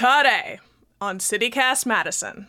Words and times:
Today 0.00 0.58
on 1.02 1.18
CityCast 1.18 1.84
Madison. 1.84 2.46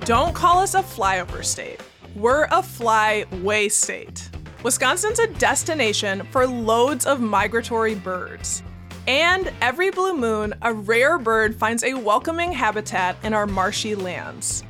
Don't 0.00 0.34
call 0.34 0.58
us 0.58 0.74
a 0.74 0.82
flyover 0.82 1.42
state. 1.42 1.80
We're 2.14 2.44
a 2.44 2.60
flyway 2.60 3.72
state. 3.72 4.28
Wisconsin's 4.62 5.18
a 5.18 5.28
destination 5.38 6.26
for 6.30 6.46
loads 6.46 7.06
of 7.06 7.22
migratory 7.22 7.94
birds. 7.94 8.62
And 9.08 9.50
every 9.62 9.90
blue 9.90 10.14
moon, 10.14 10.52
a 10.60 10.74
rare 10.74 11.16
bird 11.16 11.56
finds 11.56 11.82
a 11.82 11.94
welcoming 11.94 12.52
habitat 12.52 13.16
in 13.22 13.32
our 13.32 13.46
marshy 13.46 13.94
lands. 13.94 14.62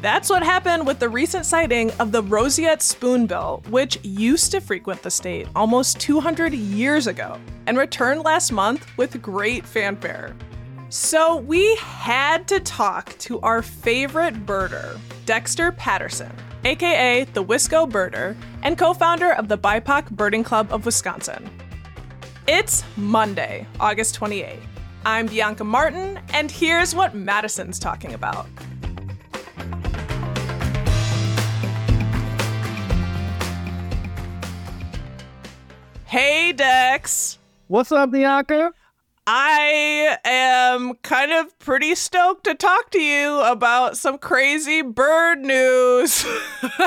That's 0.00 0.30
what 0.30 0.42
happened 0.42 0.86
with 0.86 0.98
the 0.98 1.10
recent 1.10 1.44
sighting 1.44 1.90
of 2.00 2.10
the 2.10 2.22
roseate 2.22 2.80
spoonbill, 2.80 3.62
which 3.68 4.02
used 4.02 4.50
to 4.52 4.60
frequent 4.62 5.02
the 5.02 5.10
state 5.10 5.46
almost 5.54 6.00
200 6.00 6.54
years 6.54 7.06
ago 7.06 7.38
and 7.66 7.76
returned 7.76 8.22
last 8.22 8.50
month 8.50 8.86
with 8.96 9.20
great 9.20 9.66
fanfare. 9.66 10.34
So 10.88 11.36
we 11.36 11.76
had 11.76 12.48
to 12.48 12.60
talk 12.60 13.14
to 13.18 13.40
our 13.40 13.60
favorite 13.60 14.46
birder, 14.46 14.98
Dexter 15.26 15.70
Patterson, 15.72 16.32
aka 16.64 17.24
the 17.24 17.44
Wisco 17.44 17.86
Birder, 17.86 18.34
and 18.62 18.78
co 18.78 18.94
founder 18.94 19.32
of 19.34 19.48
the 19.48 19.58
BIPOC 19.58 20.10
Birding 20.12 20.44
Club 20.44 20.72
of 20.72 20.86
Wisconsin. 20.86 21.50
It's 22.48 22.84
Monday, 22.96 23.66
August 23.78 24.18
28th. 24.18 24.62
I'm 25.04 25.26
Bianca 25.26 25.64
Martin, 25.64 26.18
and 26.32 26.50
here's 26.50 26.94
what 26.94 27.14
Madison's 27.14 27.78
talking 27.78 28.14
about. 28.14 28.46
Hey, 36.10 36.52
Dex. 36.52 37.38
What's 37.68 37.92
up, 37.92 38.10
Bianca? 38.10 38.72
I 39.28 40.18
am 40.24 40.94
kind 41.04 41.30
of 41.30 41.56
pretty 41.60 41.94
stoked 41.94 42.42
to 42.46 42.56
talk 42.56 42.90
to 42.90 43.00
you 43.00 43.38
about 43.42 43.96
some 43.96 44.18
crazy 44.18 44.82
bird 44.82 45.38
news. 45.38 46.26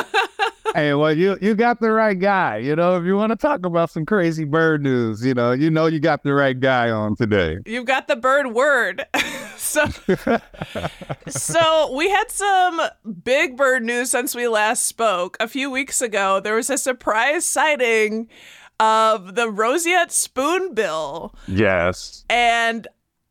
hey, 0.76 0.94
well, 0.94 1.14
you 1.14 1.38
you 1.42 1.56
got 1.56 1.80
the 1.80 1.90
right 1.92 2.20
guy. 2.20 2.58
You 2.58 2.76
know, 2.76 2.98
if 2.98 3.06
you 3.06 3.16
want 3.16 3.30
to 3.30 3.38
talk 3.38 3.66
about 3.66 3.92
some 3.92 4.06
crazy 4.06 4.44
bird 4.44 4.84
news, 4.84 5.26
you 5.26 5.34
know, 5.34 5.54
you 5.54 5.72
know 5.72 5.86
you 5.86 6.02
got 6.02 6.24
the 6.24 6.34
right 6.34 6.60
guy 6.60 6.90
on 6.90 7.16
today. 7.16 7.60
You've 7.66 7.86
got 7.86 8.10
the 8.10 8.18
bird 8.18 8.48
word. 8.48 9.06
so 9.56 9.86
So, 11.30 11.96
we 11.96 12.10
had 12.10 12.30
some 12.30 12.82
big 13.24 13.56
bird 13.56 13.86
news 13.86 14.12
since 14.12 14.36
we 14.36 14.50
last 14.50 14.84
spoke. 14.84 15.38
A 15.40 15.48
few 15.48 15.72
weeks 15.72 16.02
ago, 16.02 16.42
there 16.42 16.56
was 16.56 16.70
a 16.70 16.78
surprise 16.78 17.46
sighting 17.46 18.28
of 18.84 19.36
the 19.36 19.50
roseate 19.50 20.12
spoonbill. 20.12 21.34
Yes. 21.48 22.26
And 22.30 22.86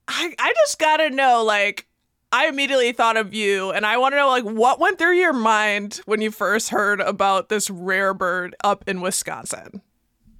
I 0.08 0.34
I 0.38 0.52
just 0.64 0.78
got 0.78 0.96
to 0.96 1.10
know 1.10 1.44
like 1.44 1.86
I 2.32 2.46
immediately 2.46 2.92
thought 2.92 3.18
of 3.18 3.34
you 3.34 3.70
and 3.70 3.84
I 3.84 3.98
want 3.98 4.14
to 4.14 4.16
know 4.16 4.28
like 4.28 4.44
what 4.44 4.80
went 4.80 4.98
through 4.98 5.18
your 5.18 5.34
mind 5.34 6.00
when 6.06 6.22
you 6.22 6.30
first 6.30 6.70
heard 6.70 7.00
about 7.00 7.50
this 7.50 7.68
rare 7.68 8.14
bird 8.14 8.56
up 8.64 8.88
in 8.88 9.02
Wisconsin. 9.02 9.82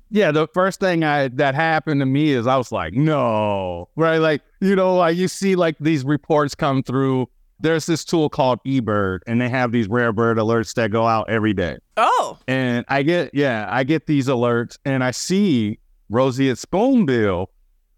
Yeah, 0.08 0.30
the 0.30 0.46
first 0.48 0.80
thing 0.80 1.04
I 1.04 1.28
that 1.28 1.54
happened 1.54 2.00
to 2.00 2.06
me 2.06 2.30
is 2.30 2.46
I 2.46 2.56
was 2.56 2.72
like, 2.72 2.94
no, 2.94 3.88
right? 3.96 4.18
Like, 4.18 4.42
you 4.60 4.74
know, 4.74 4.96
like 4.96 5.16
you 5.16 5.28
see 5.28 5.56
like 5.56 5.76
these 5.78 6.04
reports 6.04 6.54
come 6.54 6.82
through 6.82 7.28
there's 7.62 7.86
this 7.86 8.04
tool 8.04 8.28
called 8.28 8.58
eBird, 8.66 9.20
and 9.26 9.40
they 9.40 9.48
have 9.48 9.72
these 9.72 9.88
rare 9.88 10.12
bird 10.12 10.36
alerts 10.36 10.74
that 10.74 10.90
go 10.90 11.06
out 11.06 11.30
every 11.30 11.54
day. 11.54 11.78
Oh. 11.96 12.38
And 12.46 12.84
I 12.88 13.02
get, 13.02 13.30
yeah, 13.32 13.66
I 13.70 13.84
get 13.84 14.06
these 14.06 14.26
alerts 14.26 14.78
and 14.84 15.02
I 15.02 15.12
see 15.12 15.78
roseate 16.10 16.58
spoonbill. 16.58 17.50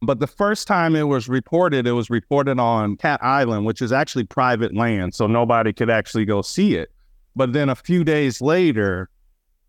But 0.03 0.21
the 0.21 0.27
first 0.27 0.69
time 0.69 0.95
it 0.95 1.05
was 1.05 1.29
reported, 1.31 1.87
it 1.87 1.93
was 1.93 2.11
reported 2.11 2.61
on 2.61 2.97
Cat 2.97 3.21
Island, 3.23 3.65
which 3.65 3.81
is 3.81 3.91
actually 3.91 4.25
private 4.25 4.75
land. 4.75 5.15
So 5.15 5.27
nobody 5.27 5.73
could 5.73 5.89
actually 5.89 6.27
go 6.27 6.43
see 6.43 6.77
it. 6.77 6.93
But 7.35 7.55
then 7.55 7.71
a 7.71 7.75
few 7.75 8.05
days 8.05 8.43
later, 8.43 9.09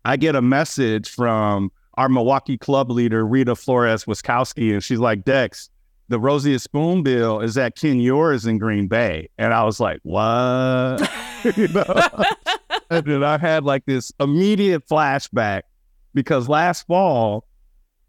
I 0.04 0.16
get 0.18 0.36
a 0.36 0.42
message 0.42 1.08
from 1.08 1.72
our 1.94 2.10
Milwaukee 2.10 2.58
club 2.58 2.90
leader, 2.90 3.26
Rita 3.26 3.56
Flores 3.56 4.04
Wiskowski, 4.04 4.74
and 4.74 4.84
she's 4.84 4.98
like, 4.98 5.24
Dex, 5.24 5.70
the 6.08 6.18
roseate 6.18 6.60
spoonbill 6.60 7.40
is 7.40 7.58
at 7.58 7.76
Ken 7.76 7.96
Euers 7.96 8.46
in 8.46 8.58
Green 8.58 8.86
Bay. 8.86 9.28
And 9.38 9.52
I 9.52 9.64
was 9.64 9.80
like, 9.80 10.00
what? 10.02 11.10
you 11.56 11.68
know? 11.68 11.84
and 12.90 13.04
then 13.06 13.22
I 13.22 13.38
had 13.38 13.64
like 13.64 13.84
this 13.86 14.12
immediate 14.20 14.86
flashback 14.88 15.62
because 16.14 16.48
last 16.48 16.86
fall, 16.86 17.46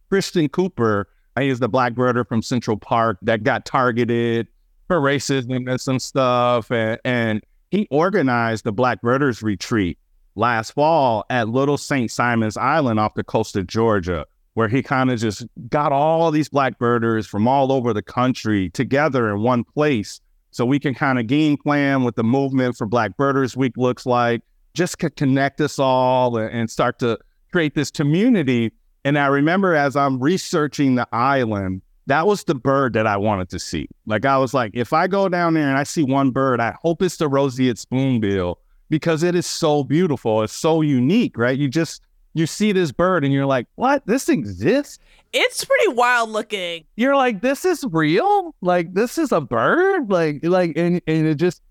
Christian 0.09 0.47
Cooper, 0.49 1.07
he 1.37 1.49
is 1.49 1.59
the 1.59 1.69
black 1.69 1.93
birder 1.93 2.27
from 2.27 2.41
Central 2.41 2.77
Park 2.77 3.17
that 3.21 3.43
got 3.43 3.65
targeted 3.65 4.47
for 4.87 4.99
racism 4.99 5.69
and 5.69 5.79
some 5.79 5.99
stuff. 5.99 6.71
And, 6.71 6.99
and 7.03 7.43
he 7.69 7.87
organized 7.91 8.63
the 8.63 8.71
Black 8.71 9.01
Birders 9.01 9.43
Retreat 9.43 9.99
last 10.35 10.71
fall 10.71 11.25
at 11.29 11.49
Little 11.49 11.77
St. 11.77 12.09
Simon's 12.09 12.57
Island 12.57 12.99
off 12.99 13.13
the 13.15 13.23
coast 13.23 13.55
of 13.55 13.67
Georgia 13.67 14.25
where 14.57 14.67
he 14.67 14.81
kind 14.81 15.11
of 15.11 15.19
just 15.19 15.45
got 15.69 15.91
all 15.91 16.31
these 16.31 16.49
black 16.49 16.79
birders 16.79 17.27
from 17.27 17.47
all 17.47 17.71
over 17.71 17.93
the 17.93 18.01
country 18.01 18.71
together 18.71 19.29
in 19.29 19.43
one 19.43 19.63
place 19.63 20.19
so 20.49 20.65
we 20.65 20.79
can 20.79 20.95
kind 20.95 21.19
of 21.19 21.27
game 21.27 21.57
plan 21.57 22.01
what 22.01 22.15
the 22.15 22.23
movement 22.23 22.75
for 22.75 22.87
Black 22.87 23.15
Birders 23.17 23.55
Week 23.55 23.73
looks 23.77 24.07
like, 24.07 24.41
just 24.73 24.97
to 24.97 25.11
connect 25.11 25.61
us 25.61 25.77
all 25.77 26.37
and 26.37 26.71
start 26.71 26.97
to 26.97 27.19
create 27.51 27.75
this 27.75 27.91
community. 27.91 28.71
And 29.05 29.19
I 29.19 29.27
remember 29.27 29.75
as 29.75 29.95
I'm 29.95 30.19
researching 30.19 30.95
the 30.95 31.07
island, 31.11 31.83
that 32.07 32.25
was 32.25 32.43
the 32.43 32.55
bird 32.55 32.93
that 32.93 33.05
I 33.05 33.15
wanted 33.15 33.49
to 33.49 33.59
see. 33.59 33.87
Like 34.07 34.25
I 34.25 34.39
was 34.39 34.55
like, 34.55 34.71
if 34.73 34.91
I 34.91 35.05
go 35.05 35.29
down 35.29 35.53
there 35.53 35.69
and 35.69 35.77
I 35.77 35.83
see 35.83 36.01
one 36.01 36.31
bird, 36.31 36.59
I 36.59 36.73
hope 36.81 37.03
it's 37.03 37.17
the 37.17 37.29
roseate 37.29 37.77
spoonbill 37.77 38.57
because 38.89 39.21
it 39.21 39.35
is 39.35 39.45
so 39.45 39.83
beautiful. 39.83 40.41
It's 40.41 40.51
so 40.51 40.81
unique, 40.81 41.37
right? 41.37 41.59
You 41.59 41.67
just 41.67 42.01
you 42.37 42.45
see 42.47 42.71
this 42.71 42.91
bird 42.91 43.23
and 43.23 43.33
you're 43.33 43.45
like, 43.45 43.67
what? 43.75 44.05
This 44.05 44.29
exists? 44.29 44.99
It's 45.33 45.65
pretty 45.65 45.89
wild 45.89 46.29
looking. 46.29 46.85
You're 46.95 47.15
like, 47.15 47.41
this 47.41 47.65
is 47.65 47.85
real? 47.91 48.55
Like, 48.61 48.93
this 48.93 49.17
is 49.17 49.31
a 49.31 49.41
bird? 49.41 50.09
Like, 50.09 50.39
like, 50.43 50.73
and, 50.75 51.01
and 51.07 51.27
it 51.27 51.35
just, 51.35 51.61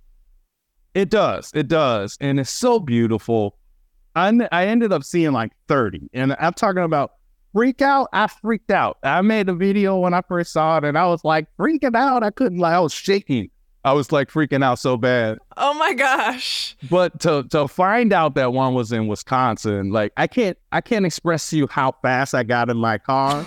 it 0.95 1.11
does. 1.11 1.51
It 1.55 1.69
does. 1.69 2.17
And 2.21 2.41
it's 2.41 2.51
so 2.51 2.81
beautiful. 2.81 3.57
I, 4.15 4.33
I 4.53 4.67
ended 4.67 4.93
up 4.93 5.05
seeing 5.05 5.33
like 5.33 5.53
30. 5.69 6.11
And 6.13 6.37
I'm 6.39 6.53
talking 6.53 6.83
about 6.83 7.13
freak 7.55 7.81
out. 7.81 8.09
I 8.13 8.27
freaked 8.27 8.71
out. 8.71 8.99
I 9.03 9.23
made 9.23 9.49
a 9.49 9.55
video 9.55 9.99
when 9.99 10.15
I 10.15 10.23
first 10.29 10.53
saw 10.53 10.79
it 10.79 10.85
and 10.85 10.99
I 10.99 11.07
was 11.07 11.25
like 11.25 11.47
freaking 11.59 11.97
out. 11.97 12.23
I 12.23 12.31
couldn't, 12.31 12.59
like, 12.59 12.75
I 12.75 12.81
was 12.81 12.93
shaking. 12.93 13.51
I 13.87 13.93
was 13.93 14.11
like 14.11 14.33
freaking 14.33 14.65
out 14.65 14.81
so 14.81 14.97
bad. 14.97 15.39
Oh 15.57 15.73
my 15.75 15.95
gosh. 15.95 16.77
But 16.91 17.21
to 17.21 17.45
to 17.51 17.69
find 17.69 18.13
out 18.13 18.35
that 18.35 18.53
one 18.53 18.75
was 18.75 18.91
in 18.91 19.07
Wisconsin, 19.07 19.93
like 19.93 20.13
I 20.17 20.27
can't 20.27 20.59
I 20.73 20.81
can't 20.81 21.07
express 21.07 21.51
to 21.51 21.57
you 21.57 21.69
how 21.69 21.93
fast 22.03 22.35
I 22.35 22.43
got 22.43 22.69
in 22.69 22.79
my 22.79 22.99
car 22.99 23.47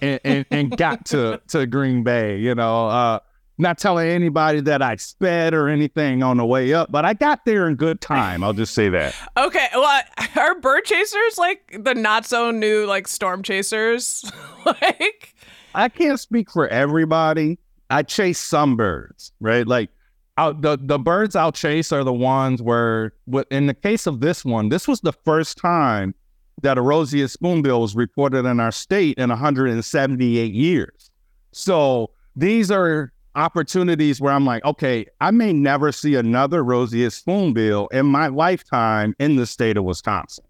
and, 0.00 0.18
and, 0.24 0.46
and 0.50 0.74
got 0.78 1.04
to, 1.06 1.42
to 1.48 1.66
Green 1.66 2.02
Bay, 2.02 2.38
you 2.38 2.54
know. 2.54 2.88
Uh 2.88 3.18
not 3.58 3.76
telling 3.76 4.08
anybody 4.08 4.60
that 4.62 4.80
I 4.80 4.96
sped 4.96 5.52
or 5.52 5.68
anything 5.68 6.22
on 6.22 6.38
the 6.38 6.46
way 6.46 6.72
up, 6.72 6.90
but 6.90 7.04
I 7.04 7.12
got 7.12 7.44
there 7.44 7.68
in 7.68 7.74
good 7.74 8.00
time. 8.00 8.42
I'll 8.44 8.52
just 8.54 8.74
say 8.74 8.88
that. 8.90 9.14
okay. 9.36 9.68
Well, 9.74 10.02
are 10.36 10.58
bird 10.58 10.84
chasers 10.84 11.36
like 11.36 11.78
the 11.82 11.94
not 11.94 12.24
so 12.24 12.50
new 12.50 12.86
like 12.86 13.06
storm 13.06 13.42
chasers? 13.42 14.24
like 14.64 15.34
I 15.74 15.90
can't 15.90 16.18
speak 16.18 16.50
for 16.50 16.66
everybody 16.66 17.58
I 17.90 18.02
chase 18.02 18.38
some 18.38 18.76
birds, 18.76 19.32
right? 19.40 19.66
Like 19.66 19.90
out 20.38 20.60
the 20.60 20.78
the 20.80 20.98
birds 20.98 21.36
I'll 21.36 21.52
chase 21.52 21.92
are 21.92 22.04
the 22.04 22.12
ones 22.12 22.60
where, 22.60 23.12
in 23.50 23.66
the 23.66 23.74
case 23.74 24.06
of 24.06 24.20
this 24.20 24.44
one, 24.44 24.68
this 24.68 24.86
was 24.86 25.00
the 25.00 25.12
first 25.12 25.56
time 25.56 26.14
that 26.62 26.78
a 26.78 26.82
roseate 26.82 27.30
spoonbill 27.30 27.80
was 27.80 27.94
reported 27.94 28.46
in 28.46 28.60
our 28.60 28.72
state 28.72 29.18
in 29.18 29.28
178 29.28 30.54
years. 30.54 31.10
So 31.52 32.10
these 32.34 32.70
are 32.70 33.12
opportunities 33.34 34.20
where 34.20 34.32
I'm 34.32 34.46
like, 34.46 34.64
okay, 34.64 35.06
I 35.20 35.30
may 35.30 35.52
never 35.52 35.92
see 35.92 36.14
another 36.14 36.64
roseate 36.64 37.12
spoonbill 37.12 37.88
in 37.88 38.06
my 38.06 38.28
lifetime 38.28 39.14
in 39.18 39.36
the 39.36 39.46
state 39.46 39.76
of 39.76 39.84
Wisconsin. 39.84 40.44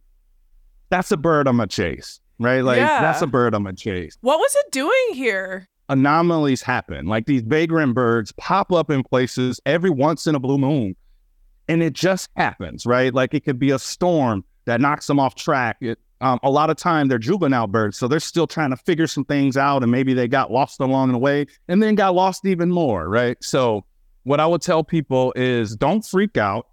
That's 0.89 1.11
a 1.11 1.17
bird 1.17 1.49
I'm 1.49 1.57
gonna 1.57 1.67
chase, 1.67 2.21
right? 2.39 2.61
Like 2.61 2.79
yeah. 2.79 3.01
that's 3.01 3.23
a 3.23 3.27
bird 3.27 3.55
I'm 3.55 3.65
gonna 3.65 3.77
chase. 3.77 4.17
What 4.21 4.39
was 4.39 4.55
it 4.55 4.73
doing 4.73 5.15
here? 5.15 5.69
Anomalies 5.89 6.63
happen. 6.63 7.07
Like 7.07 7.27
these 7.27 7.43
vagrant 7.43 7.95
birds 7.95 8.33
pop 8.33 8.73
up 8.73 8.91
in 8.91 9.03
places 9.03 9.61
every 9.67 9.91
once 9.91 10.27
in 10.27 10.35
a 10.35 10.41
blue 10.41 10.59
moon. 10.59 10.97
And 11.69 11.83
it 11.83 11.93
just 11.93 12.31
happens, 12.37 12.87
right? 12.87 13.13
Like 13.13 13.35
it 13.35 13.45
could 13.45 13.59
be 13.59 13.71
a 13.71 13.79
storm 13.79 14.45
that 14.67 14.81
knocks 14.81 15.07
them 15.07 15.19
off 15.19 15.35
track. 15.35 15.79
It, 15.81 15.99
um, 16.21 16.39
a 16.43 16.51
lot 16.51 16.71
of 16.71 16.77
time 16.77 17.09
they're 17.09 17.19
juvenile 17.19 17.67
birds, 17.67 17.99
so 17.99 18.09
they're 18.09 18.21
still 18.21 18.47
trying 18.47 18.71
to 18.71 18.77
figure 18.77 19.07
some 19.07 19.25
things 19.25 19.57
out, 19.57 19.83
and 19.83 19.93
maybe 19.93 20.15
they 20.15 20.29
got 20.29 20.51
lost 20.51 20.81
along 20.81 21.13
the 21.13 21.19
way, 21.19 21.47
and 21.69 21.83
then 21.83 21.95
got 21.95 22.15
lost 22.15 22.47
even 22.47 22.71
more, 22.71 23.09
right? 23.09 23.37
So, 23.43 23.85
what 24.23 24.41
I 24.41 24.47
would 24.47 24.63
tell 24.63 24.83
people 24.83 25.33
is 25.37 25.77
don't 25.77 26.05
freak 26.05 26.37
out 26.37 26.69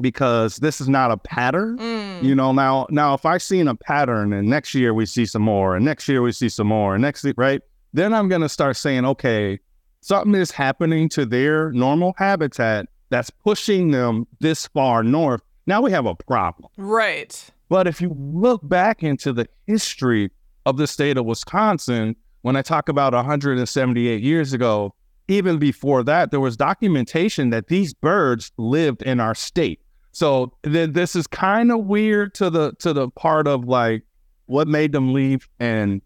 because 0.00 0.56
this 0.56 0.80
is 0.80 0.88
not 0.88 1.10
a 1.10 1.16
pattern. 1.16 1.78
Mm. 1.78 2.22
You 2.22 2.34
know, 2.34 2.52
now 2.52 2.86
now 2.90 3.14
if 3.14 3.24
I 3.24 3.38
seen 3.38 3.68
a 3.68 3.74
pattern, 3.74 4.32
and 4.32 4.48
next 4.48 4.74
year 4.74 4.92
we 4.92 5.06
see 5.06 5.24
some 5.24 5.42
more, 5.42 5.76
and 5.76 5.84
next 5.84 6.06
year 6.08 6.20
we 6.20 6.32
see 6.32 6.50
some 6.50 6.66
more, 6.66 6.94
and 6.94 7.02
next 7.02 7.24
year, 7.24 7.34
right, 7.36 7.62
then 7.94 8.12
I'm 8.12 8.28
going 8.28 8.42
to 8.42 8.48
start 8.48 8.76
saying, 8.76 9.06
okay, 9.06 9.60
something 10.00 10.34
is 10.34 10.50
happening 10.50 11.08
to 11.10 11.24
their 11.24 11.72
normal 11.72 12.12
habitat 12.18 12.88
that's 13.08 13.30
pushing 13.30 13.92
them 13.92 14.26
this 14.40 14.66
far 14.66 15.02
north. 15.04 15.40
Now 15.66 15.80
we 15.80 15.92
have 15.92 16.04
a 16.04 16.14
problem. 16.14 16.70
Right. 16.76 17.50
But 17.68 17.86
if 17.86 18.00
you 18.00 18.14
look 18.18 18.68
back 18.68 19.02
into 19.02 19.32
the 19.32 19.48
history 19.66 20.30
of 20.66 20.76
the 20.76 20.88
state 20.88 21.16
of 21.16 21.24
Wisconsin, 21.24 22.16
when 22.42 22.56
I 22.56 22.62
talk 22.62 22.88
about 22.88 23.14
178 23.14 24.22
years 24.22 24.52
ago, 24.52 24.92
even 25.28 25.58
before 25.58 26.02
that, 26.02 26.32
there 26.32 26.40
was 26.40 26.56
documentation 26.56 27.50
that 27.50 27.68
these 27.68 27.94
birds 27.94 28.50
lived 28.58 29.02
in 29.02 29.20
our 29.20 29.34
state. 29.34 29.80
So 30.10 30.52
th- 30.64 30.90
this 30.90 31.14
is 31.16 31.26
kind 31.26 31.70
of 31.70 31.84
weird 31.84 32.34
to 32.34 32.50
the 32.50 32.72
to 32.80 32.92
the 32.92 33.08
part 33.10 33.46
of 33.46 33.64
like 33.64 34.02
what 34.46 34.68
made 34.68 34.92
them 34.92 35.12
leave, 35.12 35.48
and 35.58 36.02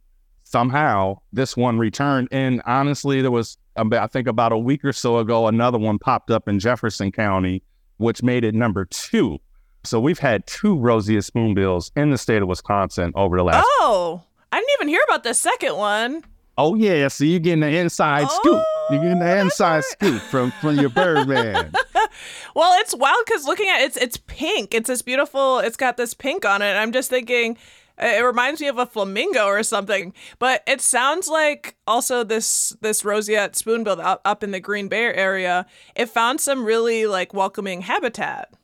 somehow 0.51 1.19
this 1.33 1.57
one 1.57 1.79
returned. 1.79 2.29
And 2.31 2.63
honestly, 2.65 3.21
there 3.21 3.31
was 3.31 3.59
I 3.77 4.07
think 4.09 4.27
about 4.27 4.53
a 4.53 4.59
week 4.59 4.85
or 4.85 4.93
so 4.93 5.19
ago, 5.19 5.47
another 5.47 5.79
one 5.79 5.99
popped 5.99 6.31
up 6.31 6.49
in 6.49 6.59
Jefferson 6.59 7.13
County, 7.13 7.63
which 7.99 8.23
made 8.23 8.45
it 8.45 8.55
number 8.55 8.87
two. 8.87 9.39
So 9.85 10.01
we've 10.01 10.19
had 10.19 10.47
two 10.47 10.77
roseate 10.77 11.23
spoonbills 11.23 11.93
in 11.95 12.11
the 12.11 12.19
state 12.19 12.43
of 12.43 12.49
Wisconsin 12.49 13.13
over 13.15 13.37
the 13.37 13.45
last. 13.45 13.65
Oh, 13.81 14.23
I 14.51 14.59
didn't 14.59 14.71
even 14.79 14.89
hear 14.89 15.01
about 15.07 15.23
the 15.23 15.35
second 15.35 15.77
one. 15.77 16.25
Oh 16.57 16.75
yeah, 16.75 17.07
so 17.07 17.23
you're 17.23 17.39
getting 17.39 17.61
the 17.61 17.69
inside 17.69 18.27
oh, 18.29 18.41
scoop. 18.41 18.65
You're 18.91 19.03
getting 19.03 19.21
the 19.21 19.39
inside 19.39 19.77
right. 19.77 19.85
scoop 19.85 20.23
from 20.23 20.51
from 20.61 20.77
your 20.81 20.89
Birdman. 20.89 21.73
well, 22.57 22.81
it's 22.81 22.97
wild 22.97 23.25
because 23.25 23.45
looking 23.45 23.69
at 23.69 23.83
it, 23.83 23.85
it's 23.85 23.97
it's 23.97 24.17
pink. 24.27 24.75
It's 24.75 24.89
this 24.89 25.03
beautiful. 25.03 25.61
It's 25.61 25.77
got 25.77 25.97
this 25.97 26.15
pink 26.15 26.45
on 26.45 26.61
it. 26.63 26.73
I'm 26.73 26.91
just 26.91 27.11
thinking, 27.11 27.57
it 28.01 28.25
reminds 28.25 28.61
me 28.61 28.69
of 28.69 28.79
a 28.79 28.87
flamingo 28.87 29.47
or 29.47 29.63
something. 29.63 30.13
But 30.39 30.63
it 30.67 30.81
sounds 30.81 31.29
like 31.29 31.77
also 31.87 32.25
this 32.25 32.77
this 32.81 33.05
roseate 33.05 33.57
spoonbill 33.57 34.01
up, 34.01 34.21
up 34.25 34.43
in 34.43 34.51
the 34.51 34.61
Green 34.61 34.89
Bay 34.89 35.05
area. 35.15 35.67
It 35.95 36.09
found 36.09 36.41
some 36.41 36.65
really 36.65 37.07
like 37.07 37.35
welcoming 37.35 37.83
habitat. 37.83 38.55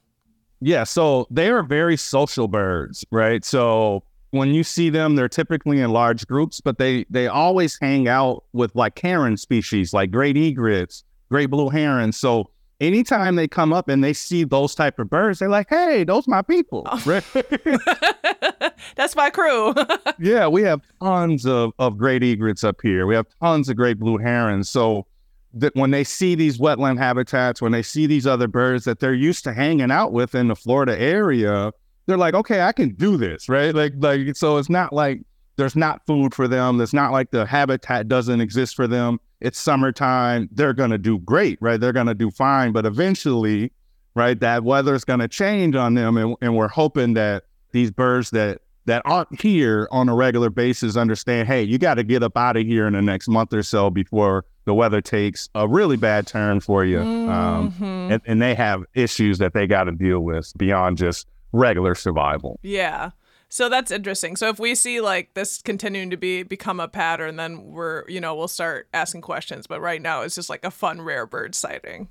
Yeah, 0.61 0.85
so 0.85 1.27
they 1.31 1.51
are 1.51 1.63
very 1.63 1.97
social 1.97 2.49
birds, 2.49 3.05
right? 3.11 3.45
So 3.45 4.03
when 4.31 4.55
you 4.55 4.65
see 4.65 4.91
them, 4.91 5.15
they're 5.15 5.29
typically 5.29 5.81
in 5.81 5.91
large 5.91 6.27
groups, 6.27 6.61
but 6.61 6.79
they 6.79 7.05
they 7.11 7.29
always 7.29 7.79
hang 7.81 8.09
out 8.09 8.45
with 8.53 8.75
like 8.75 8.99
heron 8.99 9.37
species, 9.37 9.93
like 9.93 10.11
great 10.11 10.37
egrets, 10.37 11.05
great 11.31 11.51
blue 11.51 11.69
herons. 11.69 12.17
So 12.17 12.51
anytime 12.81 13.37
they 13.37 13.47
come 13.47 13.73
up 13.73 13.89
and 13.89 14.03
they 14.03 14.13
see 14.13 14.45
those 14.45 14.75
type 14.75 14.99
of 14.99 15.09
birds, 15.09 15.39
they're 15.39 15.49
like, 15.49 15.69
"Hey, 15.69 16.05
those 16.05 16.27
my 16.27 16.43
people." 16.43 16.87
Oh. 16.97 17.01
That's 18.97 19.17
my 19.17 19.31
crew. 19.31 19.75
yeah, 20.19 20.47
we 20.47 20.63
have 20.63 20.81
tons 21.01 21.47
of 21.47 21.73
of 21.79 21.99
great 21.99 22.23
egrets 22.23 22.65
up 22.65 22.81
here. 22.83 23.07
We 23.07 23.15
have 23.15 23.27
tons 23.41 23.69
of 23.69 23.77
great 23.77 23.99
blue 23.99 24.19
herons. 24.19 24.69
So 24.69 25.07
that 25.55 25.75
when 25.77 25.93
they 25.93 26.05
see 26.05 26.35
these 26.35 26.59
wetland 26.59 26.99
habitats, 26.99 27.63
when 27.63 27.73
they 27.73 27.83
see 27.83 28.07
these 28.07 28.27
other 28.27 28.49
birds 28.49 28.85
that 28.85 28.99
they're 28.99 29.15
used 29.15 29.45
to 29.45 29.53
hanging 29.53 29.91
out 29.91 30.13
with 30.13 30.35
in 30.35 30.49
the 30.49 30.57
Florida 30.57 30.99
area, 31.01 31.73
they're 32.07 32.19
like, 32.19 32.35
okay, 32.35 32.63
I 32.63 32.73
can 32.73 32.91
do 32.95 33.17
this, 33.17 33.49
right? 33.49 33.75
Like, 33.75 33.95
like, 33.99 34.37
so 34.37 34.59
it's 34.59 34.69
not 34.69 34.93
like 34.93 35.23
there's 35.57 35.77
not 35.77 36.05
food 36.07 36.35
for 36.35 36.49
them. 36.49 36.81
It's 36.81 36.93
not 36.93 37.13
like 37.13 37.31
the 37.31 37.47
habitat 37.47 38.09
doesn't 38.09 38.41
exist 38.41 38.75
for 38.75 38.87
them. 38.87 39.21
It's 39.41 39.59
summertime. 39.59 40.49
They're 40.53 40.73
to 40.91 40.99
do 40.99 41.19
great, 41.21 41.59
right? 41.61 41.79
They're 41.79 41.93
to 42.09 42.15
do 42.15 42.31
fine. 42.31 42.73
But 42.73 42.85
eventually, 42.87 43.73
right, 44.15 44.39
that 44.41 44.65
weather's 44.65 45.05
to 45.21 45.29
change 45.29 45.77
on 45.77 45.95
them. 45.95 46.17
And, 46.17 46.37
and 46.41 46.57
we're 46.57 46.69
hoping 46.69 47.15
that 47.15 47.45
these 47.71 47.91
birds 47.91 48.31
that, 48.31 48.61
that 48.87 49.03
aren't 49.05 49.41
here 49.41 49.89
on 49.91 50.09
a 50.09 50.15
regular 50.15 50.51
basis 50.51 50.97
understand, 50.97 51.49
hey, 51.49 51.63
you 51.63 51.79
got 51.79 51.95
to 51.95 52.03
get 52.03 52.23
up 52.23 52.37
out 52.37 52.57
of 52.57 52.67
here 52.67 52.87
in 52.87 52.93
the 52.93 53.03
next 53.03 53.29
month 53.29 53.53
or 53.53 53.63
so 53.63 53.91
before 53.91 54.45
the 54.65 54.75
weather 54.75 55.01
takes 55.01 55.49
a 55.55 55.69
really 55.69 55.97
bad 55.97 56.27
turn 56.27 56.61
for 56.61 56.85
you. 56.85 57.01
Um, 57.01 57.73
mm-hmm. 57.73 57.85
Um, 57.85 58.13
and, 58.13 58.23
and 58.27 58.43
they 58.43 58.55
have 58.55 58.85
issues 58.95 59.39
that 59.39 59.53
they 59.53 59.67
got 59.67 59.85
to 59.85 59.93
deal 59.93 60.21
with 60.21 60.53
beyond 60.57 60.99
just 60.99 61.27
regular 61.53 61.95
survival. 61.95 62.59
Yeah. 62.63 63.11
So 63.49 63.69
that's 63.69 63.91
interesting. 63.91 64.37
So 64.37 64.49
if 64.49 64.59
we 64.59 64.75
see 64.75 65.01
like 65.01 65.35
this 65.35 65.63
continuing 65.63 66.11
to 66.11 66.17
be 66.17 66.43
become 66.43 66.81
a 66.81 66.89
pattern, 66.89 67.37
then 67.37 67.73
we're 67.73 68.03
you 68.09 68.21
know 68.21 68.35
we'll 68.35 68.49
start 68.49 68.89
asking 68.93 69.21
questions. 69.21 69.69
But 69.69 69.81
right 69.81 70.03
now 70.03 70.23
it's 70.23 70.35
just 70.35 70.51
like 70.51 70.65
a 70.65 70.73
fun 70.73 71.01
rare 71.01 71.25
bird 71.25 71.55
sighting. 71.55 72.09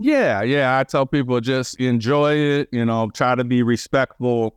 Yeah, 0.00 0.42
yeah. 0.42 0.76
I 0.76 0.82
tell 0.82 1.06
people 1.06 1.40
just 1.40 1.78
enjoy 1.78 2.34
it. 2.34 2.68
You 2.72 2.84
know, 2.84 3.10
try 3.10 3.36
to 3.36 3.44
be 3.44 3.62
respectful. 3.62 4.56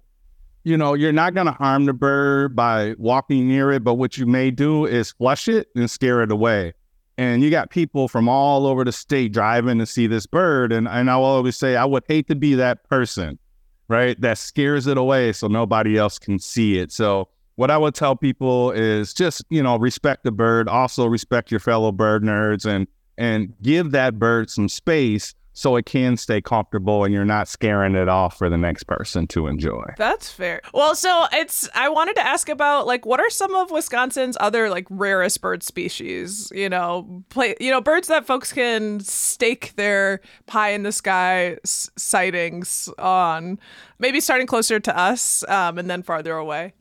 You 0.66 0.76
know, 0.76 0.94
you're 0.94 1.14
not 1.14 1.34
going 1.34 1.46
to 1.46 1.54
harm 1.54 1.86
the 1.86 1.94
bird 1.94 2.56
by 2.56 2.96
walking 2.98 3.48
near 3.48 3.72
it, 3.72 3.84
but 3.84 3.94
what 3.94 4.18
you 4.18 4.26
may 4.26 4.52
do 4.52 4.86
is 4.86 5.14
flush 5.14 5.48
it 5.48 5.70
and 5.76 5.90
scare 5.90 6.22
it 6.22 6.32
away. 6.32 6.74
And 7.18 7.42
you 7.42 7.50
got 7.50 7.70
people 7.70 8.10
from 8.10 8.28
all 8.28 8.68
over 8.68 8.84
the 8.84 8.92
state 8.92 9.32
driving 9.32 9.80
to 9.80 9.86
see 9.86 10.06
this 10.06 10.26
bird. 10.26 10.74
And, 10.74 10.86
and 10.88 11.10
I 11.10 11.16
will 11.16 11.24
always 11.24 11.56
say, 11.56 11.78
I 11.78 11.86
would 11.86 12.04
hate 12.10 12.28
to 12.28 12.36
be 12.36 12.56
that 12.56 12.84
person 12.90 13.40
right? 13.88 14.20
That 14.22 14.38
scares 14.38 14.88
it 14.88 14.98
away 14.98 15.34
so 15.34 15.48
nobody 15.48 15.98
else 15.98 16.20
can 16.20 16.40
see 16.40 16.78
it. 16.80 16.92
So 16.92 17.30
what 17.56 17.72
I 17.72 17.78
would 17.78 17.96
tell 17.96 18.16
people 18.16 18.72
is 18.72 19.14
just, 19.14 19.44
you 19.50 19.64
know, 19.64 19.78
respect 19.78 20.24
the 20.24 20.32
bird, 20.32 20.68
also 20.68 21.06
respect 21.06 21.52
your 21.52 21.60
fellow 21.60 21.92
bird 21.92 22.24
nerds 22.24 22.66
and 22.66 22.88
and 23.18 23.54
give 23.62 23.92
that 23.92 24.20
bird 24.20 24.50
some 24.50 24.68
space 24.68 25.34
so 25.56 25.78
it 25.78 25.86
can 25.86 26.18
stay 26.18 26.42
comfortable 26.42 27.06
and 27.06 27.14
you're 27.14 27.26
not 27.26 27.48
scaring 27.48 27.96
it 27.96 28.10
off 28.10 28.38
for 28.38 28.50
the 28.50 28.58
next 28.58 28.84
person 28.84 29.26
to 29.28 29.48
enjoy. 29.48 29.86
That's 29.98 30.30
fair. 30.30 30.62
Well, 30.74 30.94
so 30.96 31.26
it's 31.32 31.68
I 31.74 31.90
wanted 31.90 32.18
to 32.18 32.28
ask 32.28 32.50
about 32.50 32.86
like 32.86 33.06
what 33.06 33.20
are 33.20 33.30
some 33.30 33.56
of 33.56 33.72
Wisconsin's 33.72 34.38
other 34.40 34.70
like 34.70 34.86
rarest 34.90 35.42
bird 35.42 35.64
species, 35.64 36.52
you 36.54 36.70
know, 36.70 37.24
play 37.30 37.56
you 37.60 37.72
know, 37.72 37.82
birds 37.82 38.10
that 38.10 38.28
folks 38.28 38.52
can 38.52 39.00
stake 39.00 39.74
their 39.78 40.20
pie 40.46 40.70
in 40.72 40.84
the 40.84 40.92
sky 40.92 41.58
s- 41.64 41.90
sightings 41.98 42.90
on. 43.00 43.58
Maybe 43.98 44.20
starting 44.20 44.48
closer 44.48 44.80
to 44.82 44.98
us 44.98 45.48
um, 45.48 45.78
and 45.78 45.90
then 45.90 46.04
farther 46.04 46.36
away. 46.36 46.74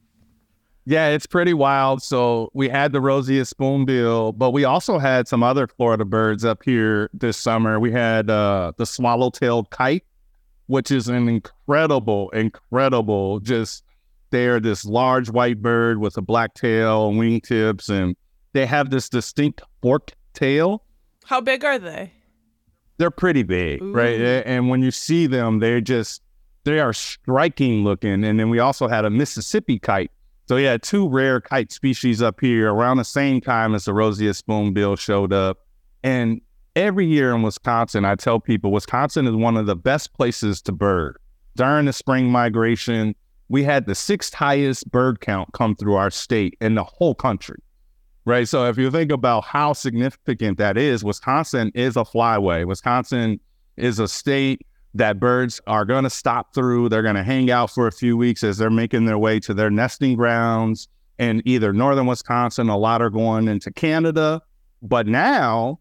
Yeah, 0.87 1.09
it's 1.09 1.27
pretty 1.27 1.55
wild. 1.55 2.03
So 2.03 2.51
we 2.53 2.69
had 2.69 2.93
the 2.93 3.01
roseate 3.01 3.47
spoonbill, 3.47 4.33
but 4.33 4.51
we 4.51 4.65
also 4.65 4.99
had 4.99 5.27
some 5.27 5.43
other 5.43 5.67
Florida 5.67 6.05
birds 6.05 6.45
up 6.45 6.63
here 6.63 7.09
this 7.15 7.39
summer. 7.39 7.81
We 7.81 7.91
had 7.91 8.29
uh, 8.29 8.73
the 8.77 8.85
swallow-tailed 8.85 9.71
kite, 9.71 10.05
which 10.67 10.91
is 10.91 11.09
an 11.09 11.29
incredible, 11.29 12.29
incredible. 12.31 13.41
Just 13.41 13.83
they're 14.31 14.61
this 14.61 14.85
large 14.85 15.31
white 15.31 15.63
bird 15.63 16.01
with 16.01 16.19
a 16.19 16.23
black 16.23 16.55
tail 16.55 17.09
and 17.09 17.19
wingtips, 17.19 17.89
and 17.89 18.15
they 18.53 18.67
have 18.67 18.91
this 18.91 19.09
distinct 19.09 19.63
forked 19.81 20.15
tail. 20.35 20.83
How 21.25 21.41
big 21.41 21.65
are 21.65 21.79
they? 21.79 22.13
They're 22.99 23.11
pretty 23.11 23.43
big, 23.43 23.83
Ooh. 23.83 23.93
right? 23.93 24.21
And 24.21 24.69
when 24.69 24.83
you 24.83 24.91
see 24.91 25.27
them, 25.27 25.61
they're 25.61 25.81
just 25.81 26.21
they 26.65 26.79
are 26.81 26.93
striking 26.93 27.85
looking. 27.85 28.25
And 28.25 28.39
then 28.39 28.51
we 28.51 28.59
also 28.59 28.87
had 28.89 29.05
a 29.05 29.11
Mississippi 29.11 29.79
kite 29.79 30.11
so 30.47 30.57
yeah, 30.57 30.77
two 30.77 31.09
rare 31.09 31.41
kite 31.41 31.73
species 31.73 32.21
up 32.21 32.41
here 32.41 32.73
around 32.73 32.99
the 32.99 33.05
same 33.05 33.41
time 33.41 33.75
as 33.75 33.87
the 33.87 33.95
roseate 33.95 34.37
spoonbill 34.37 34.97
showed 34.97 35.33
up. 35.33 35.59
And 36.03 36.43
every 36.77 37.07
year 37.07 37.35
in 37.35 37.43
Wisconsin, 37.43 38.05
I 38.05 38.15
tell 38.17 38.41
people 38.41 38.71
Wisconsin 38.71 39.27
is 39.27 39.35
one 39.35 39.57
of 39.57 39.67
the 39.67 39.77
best 39.77 40.13
places 40.13 40.61
to 40.63 40.73
bird. 40.73 41.17
During 41.57 41.87
the 41.87 41.93
spring 41.93 42.31
migration, 42.31 43.15
we 43.49 43.63
had 43.63 43.87
the 43.87 43.95
sixth 43.95 44.35
highest 44.35 44.91
bird 44.91 45.21
count 45.21 45.53
come 45.55 45.77
through 45.77 45.95
our 45.95 46.11
state 46.11 46.57
in 46.61 46.75
the 46.75 46.85
whole 46.85 47.15
country. 47.15 47.61
Right. 48.27 48.49
So 48.49 48.67
if 48.67 48.79
you 48.79 48.91
think 48.91 49.13
about 49.13 49.45
how 49.45 49.75
significant 49.75 50.57
that 50.57 50.79
is, 50.79 51.05
Wisconsin 51.05 51.71
is 51.75 51.97
a 51.97 52.05
flyway. 52.05 52.67
Wisconsin 52.67 53.39
is 53.77 53.99
a 53.99 54.09
state 54.09 54.63
that 54.95 55.19
birds 55.19 55.61
are 55.67 55.85
going 55.85 56.05
to 56.05 56.11
stop 56.11 56.55
through. 56.55 56.89
They're 56.89 57.03
going 57.03 57.17
to 57.17 57.25
hang 57.25 57.51
out 57.51 57.71
for 57.71 57.87
a 57.87 57.93
few 57.93 58.17
weeks 58.17 58.45
as 58.45 58.59
they're 58.59 58.71
making 58.71 59.07
their 59.07 59.19
way 59.19 59.41
to 59.41 59.53
their 59.53 59.71
nesting 59.71 60.15
grounds 60.15 60.89
in 61.19 61.43
either 61.45 61.73
northern 61.73 62.07
Wisconsin. 62.07 62.69
A 62.69 62.79
lot 62.79 63.03
are 63.03 63.11
going 63.11 63.49
into 63.49 63.73
Canada. 63.73 64.41
But 64.83 65.07
now, 65.07 65.81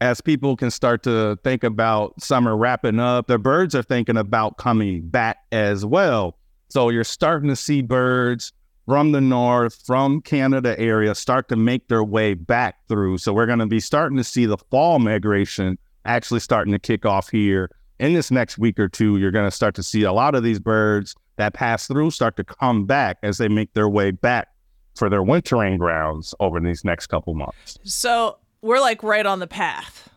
as 0.00 0.20
people 0.20 0.56
can 0.56 0.70
start 0.70 1.02
to 1.04 1.38
think 1.44 1.64
about 1.64 2.20
summer 2.20 2.56
wrapping 2.56 3.00
up, 3.00 3.26
the 3.26 3.38
birds 3.38 3.74
are 3.74 3.82
thinking 3.82 4.18
about 4.18 4.58
coming 4.58 5.08
back 5.08 5.38
as 5.50 5.86
well. 5.86 6.38
So 6.68 6.90
you're 6.90 7.04
starting 7.04 7.48
to 7.48 7.56
see 7.56 7.80
birds 7.80 8.52
from 8.86 9.12
the 9.12 9.20
north, 9.20 9.80
from 9.86 10.20
Canada 10.20 10.78
area, 10.78 11.14
start 11.14 11.48
to 11.48 11.56
make 11.56 11.88
their 11.88 12.04
way 12.04 12.34
back 12.34 12.86
through. 12.88 13.18
So 13.18 13.32
we're 13.32 13.46
going 13.46 13.60
to 13.60 13.66
be 13.66 13.80
starting 13.80 14.18
to 14.18 14.24
see 14.24 14.44
the 14.44 14.58
fall 14.70 14.98
migration 14.98 15.78
actually 16.04 16.40
starting 16.40 16.72
to 16.72 16.78
kick 16.78 17.06
off 17.06 17.30
here 17.30 17.70
in 17.98 18.12
this 18.12 18.30
next 18.30 18.58
week 18.58 18.78
or 18.78 18.88
two, 18.88 19.16
you're 19.18 19.30
going 19.30 19.46
to 19.46 19.50
start 19.50 19.74
to 19.76 19.82
see 19.82 20.02
a 20.02 20.12
lot 20.12 20.34
of 20.34 20.42
these 20.42 20.58
birds 20.58 21.14
that 21.36 21.54
pass 21.54 21.86
through 21.86 22.10
start 22.10 22.36
to 22.36 22.44
come 22.44 22.84
back 22.84 23.18
as 23.22 23.38
they 23.38 23.48
make 23.48 23.72
their 23.74 23.88
way 23.88 24.10
back 24.10 24.48
for 24.94 25.08
their 25.08 25.22
wintering 25.22 25.78
grounds 25.78 26.34
over 26.40 26.60
these 26.60 26.84
next 26.84 27.06
couple 27.06 27.34
months. 27.34 27.78
So 27.84 28.38
we're 28.60 28.80
like 28.80 29.02
right 29.02 29.24
on 29.24 29.38
the 29.38 29.46
path. 29.46 30.08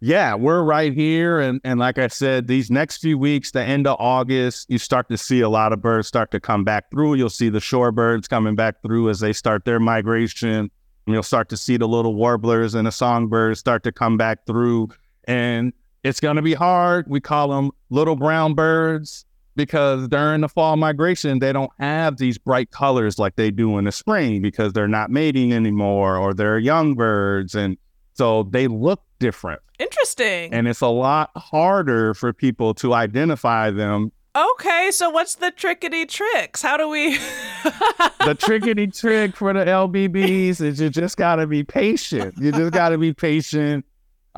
Yeah, 0.00 0.34
we're 0.36 0.62
right 0.62 0.92
here. 0.92 1.40
And, 1.40 1.60
and 1.64 1.80
like 1.80 1.98
I 1.98 2.06
said, 2.06 2.46
these 2.46 2.70
next 2.70 2.98
few 2.98 3.18
weeks, 3.18 3.50
the 3.50 3.62
end 3.62 3.86
of 3.86 3.96
August, 3.98 4.70
you 4.70 4.78
start 4.78 5.08
to 5.08 5.16
see 5.16 5.40
a 5.40 5.48
lot 5.48 5.72
of 5.72 5.82
birds 5.82 6.06
start 6.06 6.30
to 6.32 6.40
come 6.40 6.62
back 6.62 6.90
through. 6.90 7.14
You'll 7.14 7.30
see 7.30 7.48
the 7.48 7.58
shorebirds 7.58 8.28
coming 8.28 8.54
back 8.54 8.80
through 8.82 9.10
as 9.10 9.18
they 9.18 9.32
start 9.32 9.64
their 9.64 9.80
migration. 9.80 10.70
You'll 11.06 11.24
start 11.24 11.48
to 11.48 11.56
see 11.56 11.76
the 11.76 11.88
little 11.88 12.14
warblers 12.14 12.74
and 12.74 12.86
the 12.86 12.92
songbirds 12.92 13.58
start 13.58 13.82
to 13.84 13.92
come 13.92 14.16
back 14.16 14.46
through. 14.46 14.90
And 15.24 15.72
it's 16.04 16.20
going 16.20 16.36
to 16.36 16.42
be 16.42 16.54
hard. 16.54 17.06
We 17.08 17.20
call 17.20 17.48
them 17.48 17.70
little 17.90 18.16
brown 18.16 18.54
birds 18.54 19.24
because 19.56 20.06
during 20.08 20.40
the 20.40 20.48
fall 20.48 20.76
migration, 20.76 21.40
they 21.40 21.52
don't 21.52 21.72
have 21.78 22.16
these 22.16 22.38
bright 22.38 22.70
colors 22.70 23.18
like 23.18 23.36
they 23.36 23.50
do 23.50 23.76
in 23.78 23.84
the 23.84 23.92
spring 23.92 24.40
because 24.40 24.72
they're 24.72 24.88
not 24.88 25.10
mating 25.10 25.52
anymore 25.52 26.16
or 26.16 26.32
they're 26.32 26.58
young 26.58 26.94
birds. 26.94 27.54
And 27.54 27.76
so 28.14 28.44
they 28.44 28.68
look 28.68 29.02
different. 29.18 29.60
Interesting. 29.78 30.54
And 30.54 30.68
it's 30.68 30.80
a 30.80 30.88
lot 30.88 31.30
harder 31.36 32.14
for 32.14 32.32
people 32.32 32.72
to 32.74 32.94
identify 32.94 33.70
them. 33.70 34.12
Okay, 34.36 34.90
so 34.92 35.10
what's 35.10 35.36
the 35.36 35.50
trickety 35.50 36.08
tricks? 36.08 36.62
How 36.62 36.76
do 36.76 36.88
we? 36.88 37.16
the 37.64 38.36
trickety 38.38 38.96
trick 38.96 39.36
for 39.36 39.52
the 39.52 39.64
LBBs 39.64 40.60
is 40.60 40.80
you 40.80 40.90
just 40.90 41.16
got 41.16 41.36
to 41.36 41.46
be 41.46 41.64
patient. 41.64 42.34
You 42.38 42.52
just 42.52 42.72
got 42.72 42.90
to 42.90 42.98
be 42.98 43.12
patient 43.12 43.84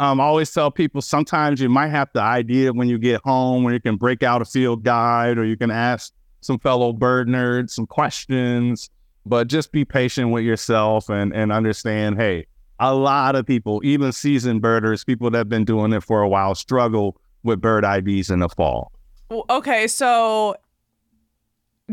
um, 0.01 0.19
I 0.19 0.25
always 0.25 0.51
tell 0.51 0.71
people 0.71 1.03
sometimes 1.03 1.61
you 1.61 1.69
might 1.69 1.89
have 1.89 2.09
the 2.15 2.23
idea 2.23 2.73
when 2.73 2.89
you 2.89 2.99
get 2.99 3.21
home 3.21 3.65
where 3.65 3.75
you 3.75 3.81
can 3.81 3.97
break 3.97 4.23
out 4.23 4.41
a 4.41 4.47
field 4.47 4.83
guide 4.83 5.37
or 5.37 5.45
you 5.45 5.59
can 5.59 5.71
ask 5.71 6.15
some 6.41 6.59
fellow 6.59 6.95
bird 6.95 7.29
nerds 7.29 7.69
some 7.71 7.87
questions, 7.87 8.89
but 9.27 9.47
just 9.47 9.73
be 9.73 9.85
patient 9.85 10.31
with 10.31 10.43
yourself 10.43 11.11
and, 11.11 11.35
and 11.35 11.53
understand, 11.53 12.17
hey, 12.17 12.47
a 12.79 12.95
lot 12.95 13.37
of 13.37 13.45
people, 13.45 13.83
even 13.85 14.11
seasoned 14.11 14.63
birders, 14.63 15.05
people 15.05 15.31
that 15.31 15.37
have 15.37 15.51
been 15.51 15.67
doing 15.67 15.93
it 15.93 16.03
for 16.03 16.23
a 16.23 16.29
while, 16.31 16.55
struggle 16.55 17.21
with 17.43 17.61
bird 17.61 17.85
IDs 17.85 18.31
in 18.31 18.39
the 18.39 18.49
fall. 18.49 18.93
Okay, 19.51 19.87
so 19.87 20.57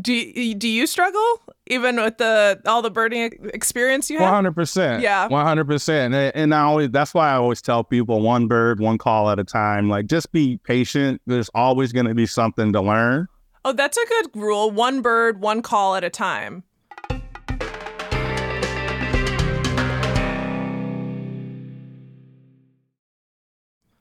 do 0.01 0.13
you, 0.13 0.55
do 0.55 0.67
you 0.67 0.87
struggle 0.87 1.41
even 1.67 1.97
with 1.97 2.17
the 2.17 2.61
all 2.65 2.81
the 2.81 2.89
birding 2.89 3.49
experience 3.53 4.09
you 4.09 4.17
have? 4.17 4.25
One 4.25 4.33
hundred 4.33 4.55
percent. 4.55 5.01
Yeah, 5.01 5.27
one 5.27 5.45
hundred 5.45 5.65
percent. 5.65 6.13
And 6.13 6.53
I 6.53 6.61
always 6.61 6.89
that's 6.91 7.13
why 7.13 7.29
I 7.29 7.35
always 7.35 7.61
tell 7.61 7.83
people 7.83 8.21
one 8.21 8.47
bird, 8.47 8.79
one 8.79 8.97
call 8.97 9.29
at 9.29 9.39
a 9.39 9.43
time. 9.43 9.89
Like 9.89 10.07
just 10.07 10.31
be 10.31 10.57
patient. 10.63 11.21
There's 11.25 11.49
always 11.53 11.91
going 11.91 12.05
to 12.05 12.15
be 12.15 12.25
something 12.25 12.73
to 12.73 12.81
learn. 12.81 13.27
Oh, 13.65 13.73
that's 13.73 13.97
a 13.97 14.05
good 14.07 14.29
rule. 14.35 14.71
One 14.71 15.01
bird, 15.01 15.41
one 15.41 15.61
call 15.61 15.95
at 15.95 16.03
a 16.03 16.09
time. 16.09 16.63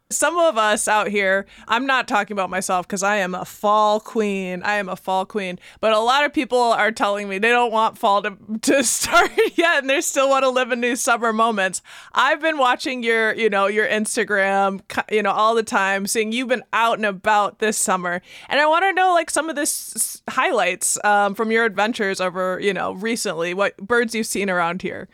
Some 0.09 0.39
of 0.39 0.57
us 0.57 0.87
out 0.87 1.09
here, 1.09 1.47
I'm 1.67 1.85
not 1.85 2.07
talking 2.07 2.35
about 2.35 2.49
myself 2.49 2.87
because 2.87 3.03
I 3.03 3.17
am 3.17 3.35
a 3.35 3.45
fall 3.45 3.99
queen. 3.99 4.63
I 4.63 4.75
am 4.75 4.89
a 4.89 4.95
fall 4.95 5.27
queen. 5.27 5.59
But 5.81 5.93
a 5.93 5.99
lot 5.99 6.25
of 6.25 6.33
people 6.33 6.61
are 6.61 6.93
telling 6.93 7.29
me 7.29 7.39
they 7.39 7.49
don't 7.49 7.73
want 7.73 7.99
fall 7.99 8.23
to, 8.23 8.37
to 8.63 8.85
start 8.85 9.33
yet 9.57 9.81
and 9.81 9.91
they 9.91 10.01
still 10.01 10.29
want 10.29 10.45
to 10.45 10.51
live 10.51 10.71
in 10.71 10.81
these 10.81 11.01
summer 11.01 11.33
moments. 11.33 11.83
I've 12.13 12.41
been 12.41 12.59
watching 12.59 13.03
your, 13.03 13.35
you 13.35 13.51
know, 13.51 13.67
your 13.67 13.87
Instagram, 13.87 14.81
you 15.11 15.23
know, 15.23 15.33
all 15.33 15.55
the 15.55 15.65
time, 15.65 16.07
seeing 16.07 16.31
you've 16.31 16.49
been 16.49 16.65
out 16.73 16.99
and 16.99 17.07
about 17.07 17.59
this 17.59 17.77
summer. 17.77 18.23
And 18.49 18.61
I 18.61 18.67
want 18.67 18.85
to 18.85 18.93
know 18.93 19.13
like 19.13 19.31
some 19.31 19.51
of 19.51 19.57
this 19.57 20.23
highlights 20.29 21.03
um, 21.05 21.35
from 21.35 21.51
your 21.51 21.65
adventures 21.65 22.21
over, 22.21 22.61
you 22.61 22.73
know, 22.73 22.93
recently, 22.93 23.55
what 23.55 23.77
birds 23.79 24.15
you've 24.15 24.27
seen 24.27 24.49
around 24.51 24.83
here. 24.83 25.09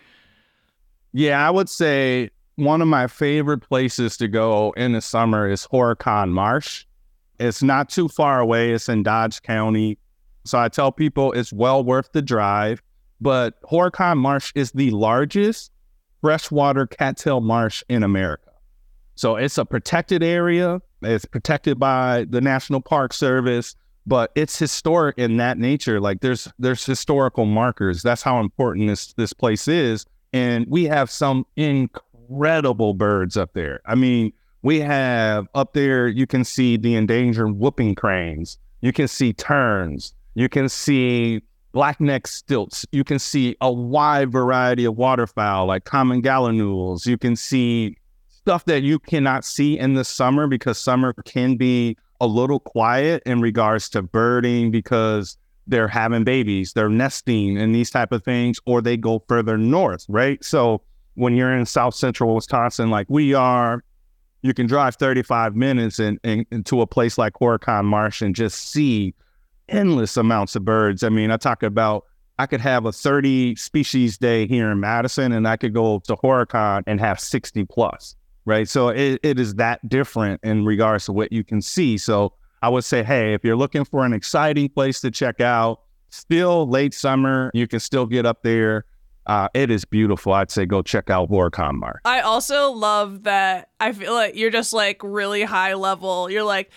Yeah, 1.15 1.47
I 1.47 1.51
would 1.51 1.69
say 1.69 2.31
one 2.57 2.83
of 2.83 2.89
my 2.89 3.07
favorite 3.07 3.59
places 3.59 4.17
to 4.19 4.29
go 4.29 4.73
in 4.77 4.93
the 4.93 5.01
summer 5.01 5.49
is 5.49 5.67
Horicon 5.67 6.31
Marsh. 6.31 6.85
It's 7.39 7.63
not 7.63 7.89
too 7.89 8.09
far 8.09 8.41
away. 8.41 8.73
It's 8.73 8.89
in 8.89 9.03
Dodge 9.03 9.43
County. 9.43 9.99
So 10.45 10.59
I 10.59 10.69
tell 10.69 10.93
people 10.93 11.33
it's 11.33 11.53
well 11.53 11.83
worth 11.83 12.13
the 12.13 12.23
drive. 12.23 12.83
But 13.21 13.61
Horicon 13.63 14.19
Marsh 14.19 14.53
is 14.55 14.73
the 14.73 14.91
largest 14.91 15.71
freshwater 16.21 16.87
cattail 16.87 17.41
marsh 17.41 17.83
in 17.89 18.03
America. 18.03 18.51
So 19.15 19.37
it's 19.37 19.59
a 19.59 19.65
protected 19.65 20.23
area. 20.23 20.81
It's 21.03 21.25
protected 21.25 21.79
by 21.79 22.27
the 22.31 22.41
National 22.41 22.81
Park 22.81 23.13
Service, 23.13 23.77
but 24.07 24.33
it's 24.35 24.59
historic 24.59 25.19
in 25.19 25.37
that 25.37 25.59
nature. 25.59 26.01
Like 26.01 26.21
there's 26.21 26.49
there's 26.59 26.85
historical 26.85 27.45
markers. 27.45 28.03
That's 28.03 28.23
how 28.23 28.41
important 28.41 28.89
this 28.89 29.13
this 29.15 29.33
place 29.33 29.69
is. 29.69 30.07
And 30.33 30.67
we 30.69 30.85
have 30.85 31.11
some 31.11 31.45
incredible 31.57 32.12
incredible 32.29 32.95
birds 32.95 33.37
up 33.37 33.53
there. 33.53 33.81
I 33.87 33.95
mean, 33.95 34.33
we 34.63 34.81
have 34.81 35.49
up 35.55 35.73
there, 35.73 36.09
you 36.09 36.27
can 36.27 36.45
see 36.45 36.77
the 36.77 36.95
endangered 36.95 37.59
whooping 37.59 37.95
cranes, 37.95 38.59
you 38.81 38.93
can 38.93 39.09
see 39.09 39.33
terns, 39.33 40.15
you 40.35 40.49
can 40.49 40.69
see 40.69 41.43
black-necked 41.73 42.29
stilts, 42.29 42.87
you 42.93 43.03
can 43.03 43.19
see 43.19 43.57
a 43.61 43.73
wide 43.73 44.31
variety 44.31 44.85
of 44.85 44.97
waterfowl 44.97 45.67
like 45.67 45.85
common 45.85 46.23
gallinules, 46.23 47.07
you 47.07 47.19
can 47.19 47.35
see 47.35 47.97
stuff 48.29 48.65
that 48.67 48.83
you 48.83 48.99
cannot 48.99 49.45
see 49.45 49.79
in 49.79 49.95
the 49.95 50.05
summer 50.05 50.47
because 50.47 50.79
summer 50.79 51.13
can 51.25 51.57
be 51.57 51.97
a 52.21 52.27
little 52.27 52.61
quiet 52.61 53.23
in 53.27 53.41
regards 53.41 53.89
to 53.89 54.03
birding 54.03 54.71
because 54.71 55.37
they're 55.67 55.89
having 55.89 56.25
babies, 56.25 56.73
they're 56.73 56.89
nesting 56.89 57.57
and 57.57 57.75
these 57.75 57.91
type 57.91 58.13
of 58.13 58.23
things, 58.25 58.59
or 58.67 58.81
they 58.81 58.97
go 58.97 59.25
further 59.29 59.57
north, 59.57 60.05
right? 60.09 60.43
So 60.45 60.83
when 61.15 61.35
you're 61.35 61.55
in 61.55 61.67
South 61.67 61.95
Central 61.95 62.35
Wisconsin, 62.35 62.91
like 62.91 63.07
we 63.09 63.35
are, 63.35 63.85
you 64.43 64.55
can 64.55 64.67
drive 64.67 64.97
35 64.97 65.55
minutes 65.55 65.99
and 65.99 66.19
in, 66.25 66.41
in, 66.41 66.47
into 66.51 66.81
a 66.81 66.87
place 66.87 67.19
like 67.19 67.35
Horicon 67.35 67.85
Marsh 67.85 68.23
and 68.23 68.35
just 68.35 68.71
see 68.71 69.15
endless 69.69 70.17
amounts 70.17 70.57
of 70.57 70.65
birds. 70.65 71.03
I 71.03 71.09
mean, 71.09 71.31
I 71.31 71.37
talk 71.37 71.63
about 71.63 72.05
I 72.39 72.47
could 72.47 72.61
have 72.61 72.87
a 72.87 72.93
30 72.93 73.57
species 73.57 74.19
day 74.19 74.47
here 74.47 74.71
in 74.71 74.81
Madison, 74.81 75.33
and 75.33 75.47
I 75.47 75.57
could 75.57 75.75
go 75.75 76.01
to 76.01 76.17
Horicon 76.17 76.83
and 76.87 76.99
have 76.99 77.21
60 77.21 77.65
plus, 77.67 78.17
right? 78.47 78.69
So 78.69 78.89
it, 78.89 79.21
it 79.23 79.39
is 79.39 79.55
that 79.57 79.87
different 79.89 80.41
in 80.43 80.65
regards 80.65 81.05
to 81.07 81.13
what 81.13 81.31
you 81.31 81.45
can 81.45 81.61
see. 81.61 81.99
So 81.99 82.33
I 82.63 82.69
would 82.69 82.85
say, 82.85 83.03
hey, 83.03 83.35
if 83.35 83.45
you're 83.45 83.57
looking 83.57 83.85
for 83.85 84.05
an 84.05 84.13
exciting 84.13 84.71
place 84.71 85.01
to 85.03 85.11
check 85.11 85.41
out, 85.41 85.83
still 86.11 86.69
late 86.69 86.95
summer, 86.95 87.51
you 87.55 87.69
can 87.69 87.81
still 87.81 88.07
get 88.07 88.27
up 88.27 88.43
there 88.43 88.87
uh, 89.27 89.49
it 89.55 89.71
is 89.71 89.85
beautiful. 89.85 90.33
I'd 90.33 90.51
say 90.51 90.67
go 90.67 90.83
check 90.83 91.11
out 91.11 91.31
Horicon 91.31 91.75
Marsh. 91.75 92.01
I 92.05 92.21
also 92.21 92.73
love 92.73 93.25
that. 93.25 93.71
I 93.81 93.93
feel 93.93 94.15
like 94.15 94.37
you're 94.37 94.51
just 94.51 94.73
like 94.73 95.01
really 95.03 95.43
high 95.43 95.75
level. 95.75 96.31
You're 96.31 96.43
like 96.43 96.71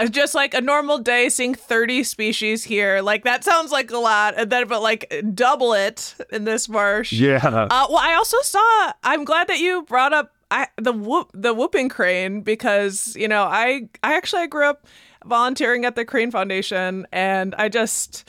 uh, 0.00 0.06
just 0.06 0.34
like 0.34 0.54
a 0.54 0.60
normal 0.60 0.98
day 0.98 1.28
seeing 1.28 1.54
30 1.54 2.04
species 2.04 2.64
here 2.64 3.00
like 3.02 3.24
that 3.24 3.44
sounds 3.44 3.70
like 3.70 3.90
a 3.90 3.98
lot 3.98 4.34
and 4.36 4.50
then 4.50 4.66
but 4.66 4.80
like 4.80 5.12
double 5.34 5.74
it 5.74 6.14
in 6.32 6.44
this 6.44 6.68
marsh 6.68 7.12
yeah 7.12 7.36
uh, 7.44 7.86
well 7.88 7.98
i 7.98 8.14
also 8.14 8.38
saw 8.40 8.92
i'm 9.02 9.24
glad 9.24 9.46
that 9.48 9.58
you 9.58 9.82
brought 9.82 10.12
up 10.14 10.32
I, 10.50 10.68
the 10.78 10.92
whoop 10.92 11.30
the 11.34 11.52
whooping 11.52 11.90
crane 11.90 12.40
because 12.40 13.14
you 13.14 13.28
know 13.28 13.42
i 13.42 13.88
i 14.02 14.14
actually 14.14 14.42
I 14.42 14.46
grew 14.46 14.64
up 14.64 14.86
volunteering 15.26 15.84
at 15.84 15.96
the 15.96 16.04
crane 16.04 16.30
foundation 16.30 17.06
and 17.12 17.54
i 17.56 17.68
just 17.68 18.28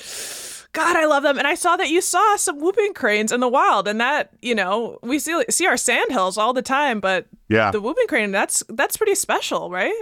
God, 0.73 0.95
I 0.95 1.05
love 1.05 1.23
them. 1.23 1.37
And 1.37 1.47
I 1.47 1.55
saw 1.55 1.75
that 1.75 1.89
you 1.89 1.99
saw 1.99 2.37
some 2.37 2.59
whooping 2.59 2.93
cranes 2.93 3.31
in 3.31 3.41
the 3.41 3.49
wild, 3.49 3.87
and 3.87 3.99
that 3.99 4.31
you 4.41 4.55
know 4.55 4.99
we 5.03 5.19
see 5.19 5.43
see 5.49 5.67
our 5.67 5.77
sandhills 5.77 6.37
all 6.37 6.53
the 6.53 6.61
time, 6.61 6.99
but 6.99 7.27
yeah, 7.49 7.71
the 7.71 7.81
whooping 7.81 8.07
crane 8.07 8.31
that's 8.31 8.63
that's 8.69 8.95
pretty 8.95 9.15
special, 9.15 9.69
right? 9.69 10.01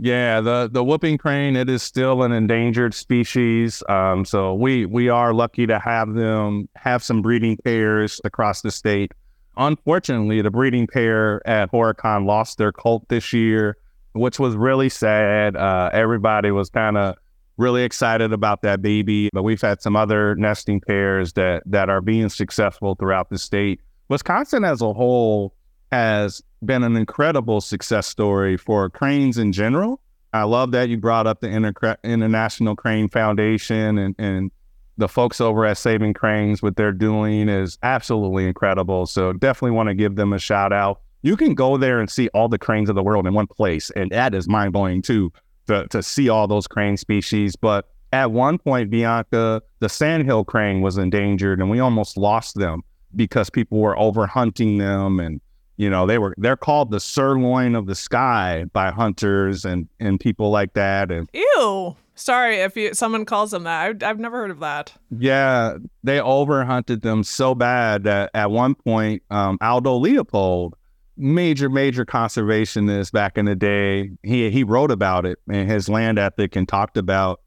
Yeah, 0.00 0.40
the 0.40 0.68
the 0.70 0.82
whooping 0.82 1.18
crane 1.18 1.56
it 1.56 1.68
is 1.68 1.82
still 1.82 2.22
an 2.22 2.32
endangered 2.32 2.94
species. 2.94 3.82
Um, 3.88 4.24
so 4.24 4.54
we 4.54 4.86
we 4.86 5.08
are 5.08 5.32
lucky 5.32 5.66
to 5.66 5.78
have 5.78 6.14
them 6.14 6.68
have 6.76 7.02
some 7.02 7.22
breeding 7.22 7.56
pairs 7.58 8.20
across 8.24 8.62
the 8.62 8.70
state. 8.70 9.12
Unfortunately, 9.56 10.40
the 10.40 10.50
breeding 10.52 10.86
pair 10.86 11.46
at 11.48 11.70
Horicon 11.70 12.26
lost 12.26 12.58
their 12.58 12.70
colt 12.70 13.08
this 13.08 13.32
year, 13.32 13.76
which 14.12 14.38
was 14.38 14.54
really 14.54 14.88
sad. 14.88 15.56
Uh, 15.56 15.90
everybody 15.92 16.52
was 16.52 16.70
kind 16.70 16.96
of 16.96 17.16
really 17.58 17.82
excited 17.82 18.32
about 18.32 18.62
that 18.62 18.80
baby. 18.80 19.28
But 19.32 19.42
we've 19.42 19.60
had 19.60 19.82
some 19.82 19.96
other 19.96 20.34
nesting 20.36 20.80
pairs 20.80 21.34
that 21.34 21.62
that 21.66 21.90
are 21.90 22.00
being 22.00 22.28
successful 22.28 22.94
throughout 22.94 23.28
the 23.30 23.38
state. 23.38 23.80
Wisconsin 24.08 24.64
as 24.64 24.80
a 24.80 24.92
whole 24.92 25.54
has 25.92 26.42
been 26.64 26.82
an 26.82 26.96
incredible 26.96 27.60
success 27.60 28.06
story 28.06 28.56
for 28.56 28.88
cranes 28.88 29.38
in 29.38 29.52
general. 29.52 30.00
I 30.32 30.42
love 30.44 30.72
that 30.72 30.88
you 30.88 30.98
brought 30.98 31.26
up 31.26 31.40
the 31.40 31.48
Inter- 31.48 31.96
International 32.04 32.76
Crane 32.76 33.08
Foundation 33.08 33.98
and, 33.98 34.14
and 34.18 34.50
the 34.98 35.08
folks 35.08 35.40
over 35.40 35.64
at 35.64 35.78
Saving 35.78 36.12
Cranes, 36.12 36.60
what 36.60 36.76
they're 36.76 36.92
doing 36.92 37.48
is 37.48 37.78
absolutely 37.82 38.46
incredible. 38.46 39.06
So 39.06 39.32
definitely 39.32 39.70
want 39.70 39.88
to 39.88 39.94
give 39.94 40.16
them 40.16 40.32
a 40.32 40.38
shout 40.38 40.72
out. 40.72 41.00
You 41.22 41.36
can 41.36 41.54
go 41.54 41.76
there 41.76 42.00
and 42.00 42.10
see 42.10 42.28
all 42.28 42.48
the 42.48 42.58
cranes 42.58 42.88
of 42.88 42.96
the 42.96 43.02
world 43.02 43.26
in 43.26 43.32
one 43.32 43.46
place, 43.46 43.90
and 43.90 44.10
that 44.10 44.34
is 44.34 44.48
mind 44.48 44.72
blowing 44.72 45.02
too 45.02 45.32
to, 45.68 45.86
to 45.88 46.02
see 46.02 46.28
all 46.28 46.46
those 46.46 46.66
crane 46.66 46.96
species. 46.96 47.56
But 47.56 47.88
at 48.12 48.30
one 48.32 48.58
point, 48.58 48.90
Bianca, 48.90 49.62
the 49.80 49.88
sandhill 49.88 50.44
crane 50.44 50.80
was 50.80 50.98
endangered, 50.98 51.60
and 51.60 51.70
we 51.70 51.80
almost 51.80 52.16
lost 52.16 52.56
them 52.56 52.82
because 53.16 53.48
people 53.48 53.78
were 53.78 53.98
over 53.98 54.26
hunting 54.26 54.78
them, 54.78 55.20
and 55.20 55.40
you 55.76 55.88
know 55.88 56.06
they 56.06 56.18
were 56.18 56.34
they're 56.38 56.56
called 56.56 56.90
the 56.90 57.00
sirloin 57.00 57.74
of 57.74 57.86
the 57.86 57.94
sky 57.94 58.64
by 58.72 58.90
hunters 58.90 59.64
and 59.64 59.88
and 60.00 60.18
people 60.20 60.50
like 60.50 60.74
that. 60.74 61.10
And 61.10 61.28
ew, 61.32 61.96
Sorry 62.18 62.56
if 62.56 62.76
you, 62.76 62.94
someone 62.94 63.24
calls 63.24 63.52
them 63.52 63.62
that. 63.62 63.86
I've, 63.86 64.02
I've 64.02 64.18
never 64.18 64.38
heard 64.38 64.50
of 64.50 64.58
that. 64.58 64.92
Yeah, 65.16 65.78
they 66.02 66.18
overhunted 66.18 67.02
them 67.02 67.22
so 67.22 67.54
bad 67.54 68.02
that 68.04 68.30
at 68.34 68.50
one 68.50 68.74
point, 68.74 69.22
um, 69.30 69.56
Aldo 69.60 69.94
Leopold, 69.94 70.74
major, 71.18 71.68
major 71.68 72.04
conservationist 72.04 73.12
back 73.12 73.36
in 73.36 73.44
the 73.44 73.56
day, 73.56 74.10
he 74.22 74.50
he 74.50 74.64
wrote 74.64 74.90
about 74.90 75.26
it 75.26 75.38
and 75.50 75.70
his 75.70 75.88
land 75.88 76.18
ethic 76.18 76.56
and 76.56 76.68
talked 76.68 76.96
about 76.96 77.40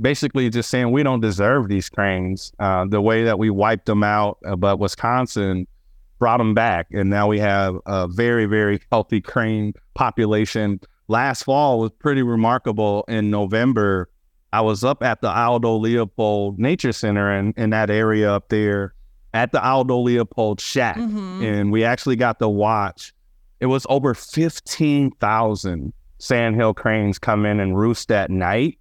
basically 0.00 0.48
just 0.48 0.70
saying 0.70 0.92
we 0.92 1.02
don't 1.02 1.20
deserve 1.20 1.68
these 1.68 1.88
cranes. 1.88 2.52
Uh, 2.58 2.84
the 2.86 3.00
way 3.00 3.24
that 3.24 3.38
we 3.38 3.50
wiped 3.50 3.86
them 3.86 4.02
out, 4.02 4.38
uh, 4.46 4.56
but 4.56 4.78
Wisconsin 4.78 5.66
brought 6.18 6.38
them 6.38 6.54
back, 6.54 6.86
and 6.92 7.10
now 7.10 7.26
we 7.26 7.38
have 7.38 7.76
a 7.86 8.06
very, 8.06 8.44
very 8.44 8.80
healthy 8.90 9.20
crane 9.20 9.72
population 9.94 10.78
last 11.10 11.42
fall 11.42 11.80
was 11.80 11.90
pretty 11.98 12.22
remarkable. 12.22 13.04
In 13.08 13.30
November, 13.30 14.08
I 14.52 14.62
was 14.62 14.82
up 14.84 15.02
at 15.02 15.20
the 15.20 15.28
Aldo 15.28 15.76
Leopold 15.76 16.58
Nature 16.58 16.92
Center 16.92 17.36
in, 17.36 17.52
in 17.56 17.70
that 17.70 17.90
area 17.90 18.32
up 18.32 18.48
there 18.48 18.94
at 19.34 19.52
the 19.52 19.64
Aldo 19.64 19.98
Leopold 19.98 20.60
Shack. 20.60 20.96
Mm-hmm. 20.96 21.42
And 21.42 21.72
we 21.72 21.84
actually 21.84 22.16
got 22.16 22.38
to 22.40 22.48
watch. 22.48 23.12
It 23.60 23.66
was 23.66 23.86
over 23.88 24.14
15,000 24.14 25.92
sandhill 26.18 26.74
cranes 26.74 27.18
come 27.18 27.46
in 27.46 27.60
and 27.60 27.76
roost 27.76 28.10
at 28.10 28.30
night. 28.30 28.78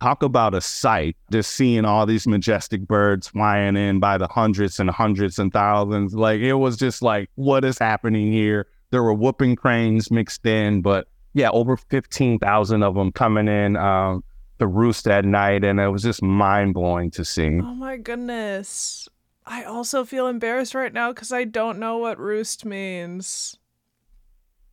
Talk 0.00 0.22
about 0.22 0.54
a 0.54 0.60
sight, 0.60 1.16
just 1.32 1.52
seeing 1.52 1.84
all 1.84 2.06
these 2.06 2.26
majestic 2.26 2.86
birds 2.86 3.28
flying 3.28 3.76
in 3.76 3.98
by 3.98 4.16
the 4.16 4.28
hundreds 4.28 4.78
and 4.78 4.88
hundreds 4.88 5.38
and 5.40 5.52
thousands. 5.52 6.14
Like 6.14 6.40
it 6.40 6.54
was 6.54 6.76
just 6.76 7.02
like, 7.02 7.30
what 7.34 7.64
is 7.64 7.78
happening 7.78 8.32
here? 8.32 8.68
There 8.90 9.02
were 9.02 9.12
whooping 9.12 9.56
cranes 9.56 10.10
mixed 10.10 10.46
in, 10.46 10.82
but 10.82 11.08
yeah, 11.34 11.50
over 11.50 11.76
15,000 11.76 12.82
of 12.82 12.94
them 12.94 13.10
coming 13.10 13.48
in 13.48 13.76
um, 13.76 14.22
the 14.58 14.68
roost 14.68 15.08
at 15.08 15.24
night. 15.24 15.64
And 15.64 15.80
it 15.80 15.88
was 15.88 16.04
just 16.04 16.22
mind 16.22 16.74
blowing 16.74 17.10
to 17.12 17.24
see. 17.24 17.58
Oh 17.60 17.74
my 17.74 17.96
goodness. 17.96 19.08
I 19.48 19.64
also 19.64 20.04
feel 20.04 20.28
embarrassed 20.28 20.74
right 20.74 20.92
now 20.92 21.10
because 21.12 21.32
I 21.32 21.44
don't 21.44 21.78
know 21.78 21.96
what 21.96 22.18
roost 22.18 22.66
means. 22.66 23.56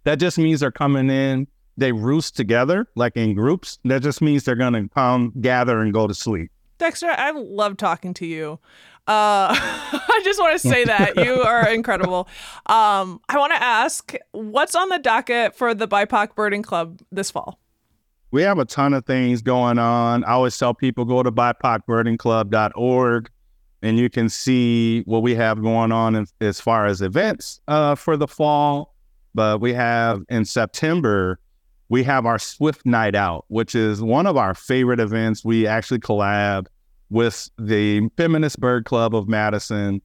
That 0.03 0.19
just 0.19 0.37
means 0.37 0.59
they're 0.59 0.69
coming 0.69 1.09
in, 1.09 1.47
they 1.77 1.93
roost 1.93 2.35
together, 2.35 2.87
like 2.95 3.15
in 3.15 3.33
groups. 3.35 3.79
That 3.85 4.03
just 4.03 4.21
means 4.21 4.43
they're 4.43 4.55
going 4.55 4.73
to 4.73 4.89
come, 4.93 5.33
gather, 5.39 5.79
and 5.79 5.93
go 5.93 6.07
to 6.07 6.13
sleep. 6.13 6.51
Dexter, 6.77 7.09
I 7.09 7.31
love 7.31 7.77
talking 7.77 8.13
to 8.15 8.25
you. 8.25 8.59
Uh, 9.07 9.55
I 9.57 10.21
just 10.23 10.39
want 10.41 10.59
to 10.59 10.67
say 10.67 10.83
that 10.83 11.15
you 11.15 11.41
are 11.41 11.69
incredible. 11.69 12.27
Um, 12.65 13.21
I 13.29 13.37
want 13.37 13.53
to 13.53 13.63
ask, 13.63 14.13
what's 14.31 14.75
on 14.75 14.89
the 14.89 14.99
docket 14.99 15.55
for 15.55 15.73
the 15.73 15.87
BIPOC 15.87 16.35
Birding 16.35 16.63
Club 16.63 16.99
this 17.11 17.31
fall? 17.31 17.59
We 18.31 18.41
have 18.41 18.59
a 18.59 18.65
ton 18.65 18.93
of 18.93 19.05
things 19.05 19.41
going 19.41 19.79
on. 19.79 20.25
I 20.25 20.31
always 20.31 20.57
tell 20.57 20.73
people 20.73 21.05
go 21.05 21.23
to 21.23 21.31
BIPOCbirdingclub.org 21.31 23.29
and 23.85 23.99
you 23.99 24.09
can 24.09 24.29
see 24.29 25.01
what 25.01 25.21
we 25.21 25.35
have 25.35 25.61
going 25.61 25.91
on 25.91 26.15
in, 26.15 26.25
as 26.41 26.59
far 26.59 26.87
as 26.87 27.03
events 27.03 27.61
uh, 27.67 27.93
for 27.93 28.17
the 28.17 28.27
fall. 28.27 28.95
But 29.35 29.61
we 29.61 29.73
have 29.73 30.23
in 30.27 30.43
September, 30.43 31.39
we 31.89 32.01
have 32.03 32.25
our 32.25 32.39
Swift 32.39 32.83
Night 32.83 33.13
Out, 33.13 33.45
which 33.49 33.75
is 33.75 34.01
one 34.01 34.25
of 34.25 34.37
our 34.37 34.55
favorite 34.55 34.99
events. 34.99 35.45
We 35.45 35.67
actually 35.67 35.99
collab 35.99 36.65
with 37.11 37.47
the 37.59 38.09
Feminist 38.17 38.59
Bird 38.59 38.85
Club 38.85 39.15
of 39.15 39.27
Madison, 39.27 40.01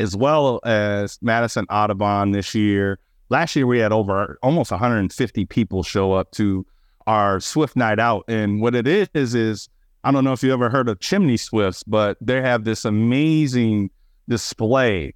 as 0.00 0.16
well 0.16 0.58
as 0.64 1.16
Madison 1.22 1.64
Audubon 1.70 2.32
this 2.32 2.56
year. 2.56 2.98
Last 3.28 3.54
year, 3.54 3.68
we 3.68 3.78
had 3.78 3.92
over 3.92 4.36
almost 4.42 4.72
150 4.72 5.46
people 5.46 5.84
show 5.84 6.12
up 6.12 6.32
to 6.32 6.66
our 7.06 7.38
Swift 7.38 7.76
Night 7.76 8.00
Out. 8.00 8.24
And 8.26 8.60
what 8.60 8.74
it 8.74 8.88
is, 8.88 9.08
is 9.14 9.68
I 10.04 10.10
don't 10.10 10.24
know 10.24 10.32
if 10.32 10.42
you 10.42 10.52
ever 10.52 10.68
heard 10.68 10.88
of 10.88 11.00
chimney 11.00 11.36
swifts, 11.36 11.82
but 11.84 12.16
they 12.20 12.40
have 12.40 12.64
this 12.64 12.84
amazing 12.84 13.90
display 14.28 15.14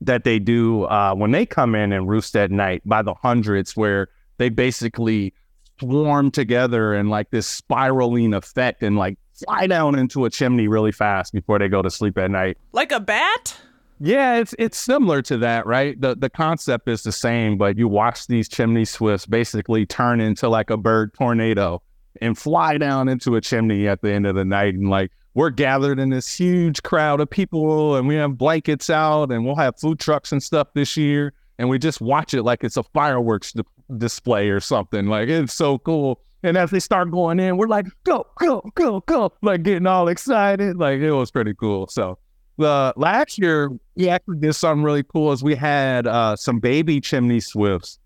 that 0.00 0.24
they 0.24 0.38
do 0.38 0.84
uh, 0.84 1.14
when 1.14 1.32
they 1.32 1.46
come 1.46 1.74
in 1.74 1.92
and 1.92 2.08
roost 2.08 2.36
at 2.36 2.50
night 2.50 2.82
by 2.84 3.02
the 3.02 3.14
hundreds, 3.14 3.76
where 3.76 4.08
they 4.38 4.48
basically 4.48 5.34
swarm 5.80 6.30
together 6.30 6.94
in 6.94 7.08
like 7.08 7.30
this 7.30 7.46
spiraling 7.46 8.34
effect 8.34 8.82
and 8.82 8.96
like 8.96 9.18
fly 9.44 9.66
down 9.66 9.98
into 9.98 10.24
a 10.24 10.30
chimney 10.30 10.68
really 10.68 10.92
fast 10.92 11.32
before 11.32 11.58
they 11.58 11.68
go 11.68 11.82
to 11.82 11.90
sleep 11.90 12.16
at 12.18 12.30
night. 12.30 12.56
Like 12.72 12.92
a 12.92 13.00
bat? 13.00 13.56
Yeah, 13.98 14.38
it's 14.38 14.54
it's 14.58 14.78
similar 14.78 15.22
to 15.22 15.36
that, 15.38 15.66
right? 15.66 16.00
The 16.00 16.16
the 16.16 16.30
concept 16.30 16.88
is 16.88 17.02
the 17.02 17.12
same, 17.12 17.56
but 17.56 17.78
you 17.78 17.86
watch 17.86 18.26
these 18.26 18.48
chimney 18.48 18.84
swifts 18.84 19.26
basically 19.26 19.86
turn 19.86 20.20
into 20.20 20.48
like 20.48 20.70
a 20.70 20.76
bird 20.76 21.14
tornado 21.14 21.82
and 22.20 22.36
fly 22.36 22.78
down 22.78 23.08
into 23.08 23.36
a 23.36 23.40
chimney 23.40 23.88
at 23.88 24.02
the 24.02 24.12
end 24.12 24.26
of 24.26 24.34
the 24.34 24.44
night 24.44 24.74
and 24.74 24.90
like 24.90 25.10
we're 25.34 25.50
gathered 25.50 25.98
in 25.98 26.10
this 26.10 26.34
huge 26.34 26.82
crowd 26.82 27.20
of 27.20 27.30
people 27.30 27.96
and 27.96 28.06
we 28.06 28.14
have 28.14 28.36
blankets 28.36 28.90
out 28.90 29.32
and 29.32 29.44
we'll 29.44 29.56
have 29.56 29.78
food 29.78 29.98
trucks 29.98 30.30
and 30.30 30.42
stuff 30.42 30.68
this 30.74 30.96
year 30.96 31.32
and 31.58 31.68
we 31.68 31.78
just 31.78 32.00
watch 32.00 32.34
it 32.34 32.42
like 32.42 32.64
it's 32.64 32.76
a 32.76 32.82
fireworks 32.82 33.52
di- 33.52 33.62
display 33.98 34.48
or 34.48 34.60
something. 34.60 35.06
Like 35.06 35.28
it's 35.28 35.54
so 35.54 35.78
cool. 35.78 36.20
And 36.42 36.56
as 36.56 36.70
they 36.70 36.80
start 36.80 37.10
going 37.10 37.38
in, 37.38 37.56
we're 37.56 37.68
like, 37.68 37.86
go, 38.04 38.26
go, 38.38 38.68
go, 38.74 39.00
go, 39.00 39.32
like 39.42 39.62
getting 39.62 39.86
all 39.86 40.08
excited. 40.08 40.76
Like 40.76 40.98
it 41.00 41.12
was 41.12 41.30
pretty 41.30 41.54
cool. 41.54 41.86
So 41.86 42.18
the 42.58 42.92
last 42.96 43.38
year 43.38 43.70
we 43.94 44.08
actually 44.08 44.38
did 44.38 44.54
something 44.54 44.82
really 44.82 45.04
cool 45.04 45.32
is 45.32 45.42
we 45.42 45.54
had 45.54 46.06
uh, 46.06 46.36
some 46.36 46.58
baby 46.58 47.00
chimney 47.00 47.40
swifts 47.40 47.98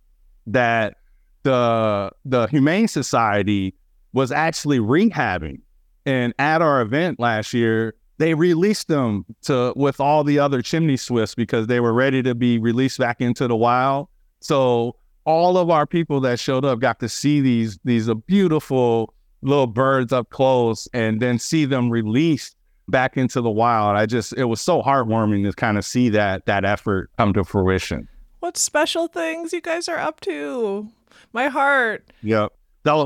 that 0.46 0.96
the 1.42 2.10
the 2.24 2.46
Humane 2.48 2.88
Society 2.88 3.74
was 4.16 4.32
actually 4.32 4.78
rehabbing. 4.78 5.60
And 6.06 6.32
at 6.38 6.62
our 6.62 6.80
event 6.80 7.20
last 7.20 7.52
year, 7.52 7.94
they 8.16 8.32
released 8.32 8.88
them 8.88 9.26
to 9.42 9.74
with 9.76 10.00
all 10.00 10.24
the 10.24 10.38
other 10.38 10.62
chimney 10.62 10.96
swifts 10.96 11.34
because 11.34 11.66
they 11.66 11.80
were 11.80 11.92
ready 11.92 12.22
to 12.22 12.34
be 12.34 12.58
released 12.58 12.98
back 12.98 13.20
into 13.20 13.46
the 13.46 13.54
wild. 13.54 14.08
So 14.40 14.96
all 15.26 15.58
of 15.58 15.68
our 15.68 15.86
people 15.86 16.20
that 16.20 16.40
showed 16.40 16.64
up 16.64 16.78
got 16.78 16.98
to 17.00 17.10
see 17.10 17.42
these 17.42 17.78
these 17.84 18.08
uh, 18.08 18.14
beautiful 18.14 19.12
little 19.42 19.66
birds 19.66 20.14
up 20.14 20.30
close 20.30 20.88
and 20.94 21.20
then 21.20 21.38
see 21.38 21.66
them 21.66 21.90
released 21.90 22.56
back 22.88 23.18
into 23.18 23.42
the 23.42 23.50
wild. 23.50 23.98
I 23.98 24.06
just 24.06 24.32
it 24.38 24.44
was 24.44 24.62
so 24.62 24.80
heartwarming 24.80 25.44
to 25.44 25.52
kind 25.52 25.76
of 25.76 25.84
see 25.84 26.08
that 26.08 26.46
that 26.46 26.64
effort 26.64 27.10
come 27.18 27.34
to 27.34 27.44
fruition. 27.44 28.08
What 28.40 28.56
special 28.56 29.08
things 29.08 29.52
you 29.52 29.60
guys 29.60 29.90
are 29.90 29.98
up 29.98 30.20
to? 30.20 30.88
My 31.34 31.48
heart. 31.48 32.10
Yep. 32.22 32.55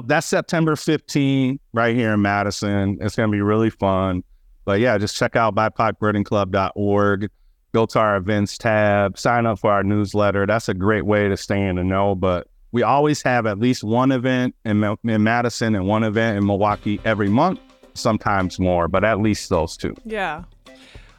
That's 0.07 0.27
September 0.27 0.77
15 0.77 1.59
right 1.73 1.95
here 1.95 2.13
in 2.13 2.23
Madison. 2.23 2.99
It's 3.01 3.17
going 3.17 3.29
to 3.29 3.33
be 3.33 3.41
really 3.41 3.71
fun. 3.71 4.23
But 4.65 4.81
yeah, 4.81 4.99
just 4.99 5.17
check 5.17 5.37
out 5.37 5.55
bipocbirdingclub.org 5.55 7.31
go 7.73 7.87
to 7.87 7.99
our 7.99 8.17
events 8.17 8.59
tab, 8.59 9.19
sign 9.19 9.47
up 9.47 9.59
for 9.59 9.71
our 9.71 9.83
newsletter. 9.83 10.47
That's 10.47 10.69
a 10.69 10.75
great 10.75 11.07
way 11.07 11.29
to 11.29 11.37
stay 11.37 11.67
in 11.67 11.77
the 11.77 11.85
know. 11.85 12.15
But 12.15 12.49
we 12.73 12.83
always 12.83 13.23
have 13.23 13.47
at 13.47 13.59
least 13.59 13.85
one 13.85 14.13
event 14.13 14.55
in, 14.65 14.83
in 15.05 15.23
Madison 15.23 15.75
and 15.75 15.87
one 15.87 16.05
event 16.05 16.39
in 16.39 16.47
Milwaukee 16.47 17.01
every 17.05 17.29
month, 17.29 17.61
sometimes 17.95 18.59
more, 18.59 18.89
but 18.89 19.05
at 19.05 19.21
least 19.21 19.49
those 19.49 19.77
two. 19.77 19.95
Yeah. 20.05 20.45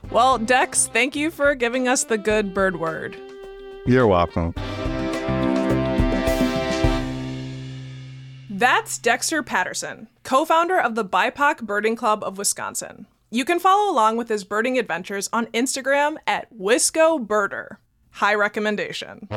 Well, 0.09 0.37
Dex, 0.37 0.87
thank 0.87 1.15
you 1.15 1.29
for 1.29 1.53
giving 1.55 1.87
us 1.87 2.05
the 2.05 2.17
good 2.17 2.53
bird 2.53 2.79
word. 2.79 3.15
You're 3.85 4.07
welcome. 4.07 4.53
That's 8.61 8.99
Dexter 8.99 9.41
Patterson, 9.41 10.07
co 10.21 10.45
founder 10.45 10.79
of 10.79 10.93
the 10.93 11.03
BIPOC 11.03 11.63
Birding 11.63 11.95
Club 11.95 12.23
of 12.23 12.37
Wisconsin. 12.37 13.07
You 13.31 13.43
can 13.43 13.59
follow 13.59 13.91
along 13.91 14.17
with 14.17 14.29
his 14.29 14.43
birding 14.43 14.77
adventures 14.77 15.27
on 15.33 15.47
Instagram 15.47 16.17
at 16.27 16.55
Wisco 16.55 17.25
Birder. 17.25 17.77
High 18.11 18.35
recommendation. 18.35 19.27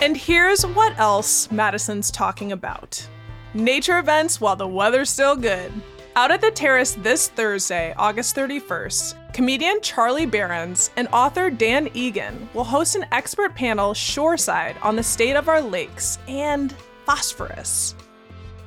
And 0.00 0.16
here's 0.16 0.64
what 0.64 0.98
else 0.98 1.52
Madison's 1.52 2.10
talking 2.10 2.52
about 2.52 3.06
nature 3.52 3.98
events 3.98 4.40
while 4.40 4.56
the 4.56 4.66
weather's 4.66 5.10
still 5.10 5.36
good. 5.36 5.70
Out 6.16 6.30
at 6.30 6.40
the 6.40 6.50
terrace 6.50 6.94
this 6.94 7.28
Thursday, 7.28 7.94
August 7.96 8.34
31st, 8.34 9.32
comedian 9.32 9.80
Charlie 9.80 10.26
Berens 10.26 10.90
and 10.96 11.06
author 11.12 11.50
Dan 11.50 11.88
Egan 11.94 12.48
will 12.52 12.64
host 12.64 12.96
an 12.96 13.06
expert 13.12 13.54
panel 13.54 13.94
shoreside 13.94 14.76
on 14.82 14.96
the 14.96 15.02
state 15.02 15.36
of 15.36 15.48
our 15.48 15.60
lakes 15.60 16.18
and 16.26 16.74
phosphorus 17.06 17.94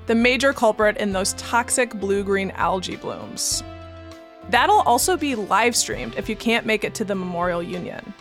the 0.06 0.16
major 0.16 0.52
culprit 0.54 0.98
in 0.98 1.14
those 1.14 1.34
toxic 1.34 1.94
blue 1.94 2.24
green 2.24 2.52
algae 2.52 2.96
blooms. 2.96 3.64
That'll 4.50 4.82
also 4.82 5.16
be 5.16 5.36
live 5.36 5.76
streamed 5.76 6.16
if 6.18 6.28
you 6.28 6.36
can't 6.36 6.66
make 6.66 6.84
it 6.84 6.94
to 6.96 7.06
the 7.06 7.16
Memorial 7.16 7.64
Union. 7.64 8.14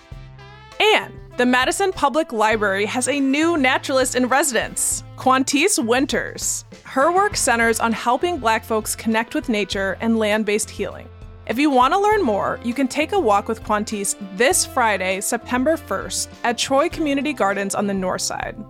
And 0.80 1.14
the 1.36 1.46
Madison 1.46 1.92
Public 1.92 2.32
Library 2.32 2.86
has 2.86 3.08
a 3.08 3.18
new 3.18 3.56
naturalist 3.56 4.14
in 4.14 4.26
residence, 4.26 5.02
Quantice 5.16 5.78
Winters. 5.78 6.64
Her 6.92 7.10
work 7.10 7.38
centers 7.38 7.80
on 7.80 7.90
helping 7.92 8.36
Black 8.36 8.62
folks 8.62 8.94
connect 8.94 9.34
with 9.34 9.48
nature 9.48 9.96
and 10.02 10.18
land 10.18 10.44
based 10.44 10.68
healing. 10.68 11.08
If 11.46 11.58
you 11.58 11.70
want 11.70 11.94
to 11.94 11.98
learn 11.98 12.20
more, 12.20 12.60
you 12.62 12.74
can 12.74 12.86
take 12.86 13.12
a 13.12 13.18
walk 13.18 13.48
with 13.48 13.64
Quantice 13.64 14.14
this 14.36 14.66
Friday, 14.66 15.22
September 15.22 15.78
1st, 15.78 16.28
at 16.44 16.58
Troy 16.58 16.90
Community 16.90 17.32
Gardens 17.32 17.74
on 17.74 17.86
the 17.86 17.94
north 17.94 18.20
side. 18.20 18.62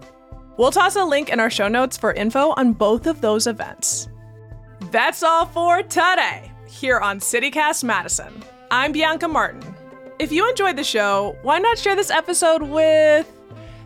We'll 0.56 0.70
toss 0.70 0.94
a 0.94 1.04
link 1.04 1.30
in 1.30 1.40
our 1.40 1.50
show 1.50 1.66
notes 1.66 1.96
for 1.96 2.12
info 2.12 2.54
on 2.56 2.74
both 2.74 3.08
of 3.08 3.20
those 3.20 3.48
events. 3.48 4.08
That's 4.92 5.24
all 5.24 5.46
for 5.46 5.82
today 5.82 6.52
here 6.68 7.00
on 7.00 7.18
CityCast 7.18 7.82
Madison. 7.82 8.32
I'm 8.70 8.92
Bianca 8.92 9.26
Martin. 9.26 9.64
If 10.20 10.30
you 10.30 10.48
enjoyed 10.48 10.76
the 10.76 10.84
show, 10.84 11.36
why 11.42 11.58
not 11.58 11.76
share 11.76 11.96
this 11.96 12.12
episode 12.12 12.62
with 12.62 13.28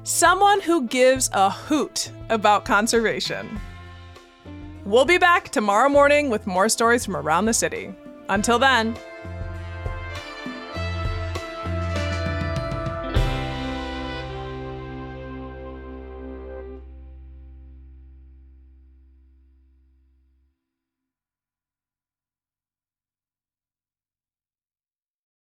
someone 0.03 0.61
who 0.61 0.87
gives 0.88 1.31
a 1.33 1.49
hoot 1.49 2.11
about 2.29 2.66
conservation? 2.66 3.59
We'll 4.87 5.05
be 5.05 5.18
back 5.18 5.49
tomorrow 5.49 5.88
morning 5.88 6.31
with 6.31 6.46
more 6.46 6.68
stories 6.68 7.05
from 7.05 7.16
around 7.16 7.46
the 7.46 7.53
city. 7.53 7.92
Until 8.29 8.57
then, 8.57 8.96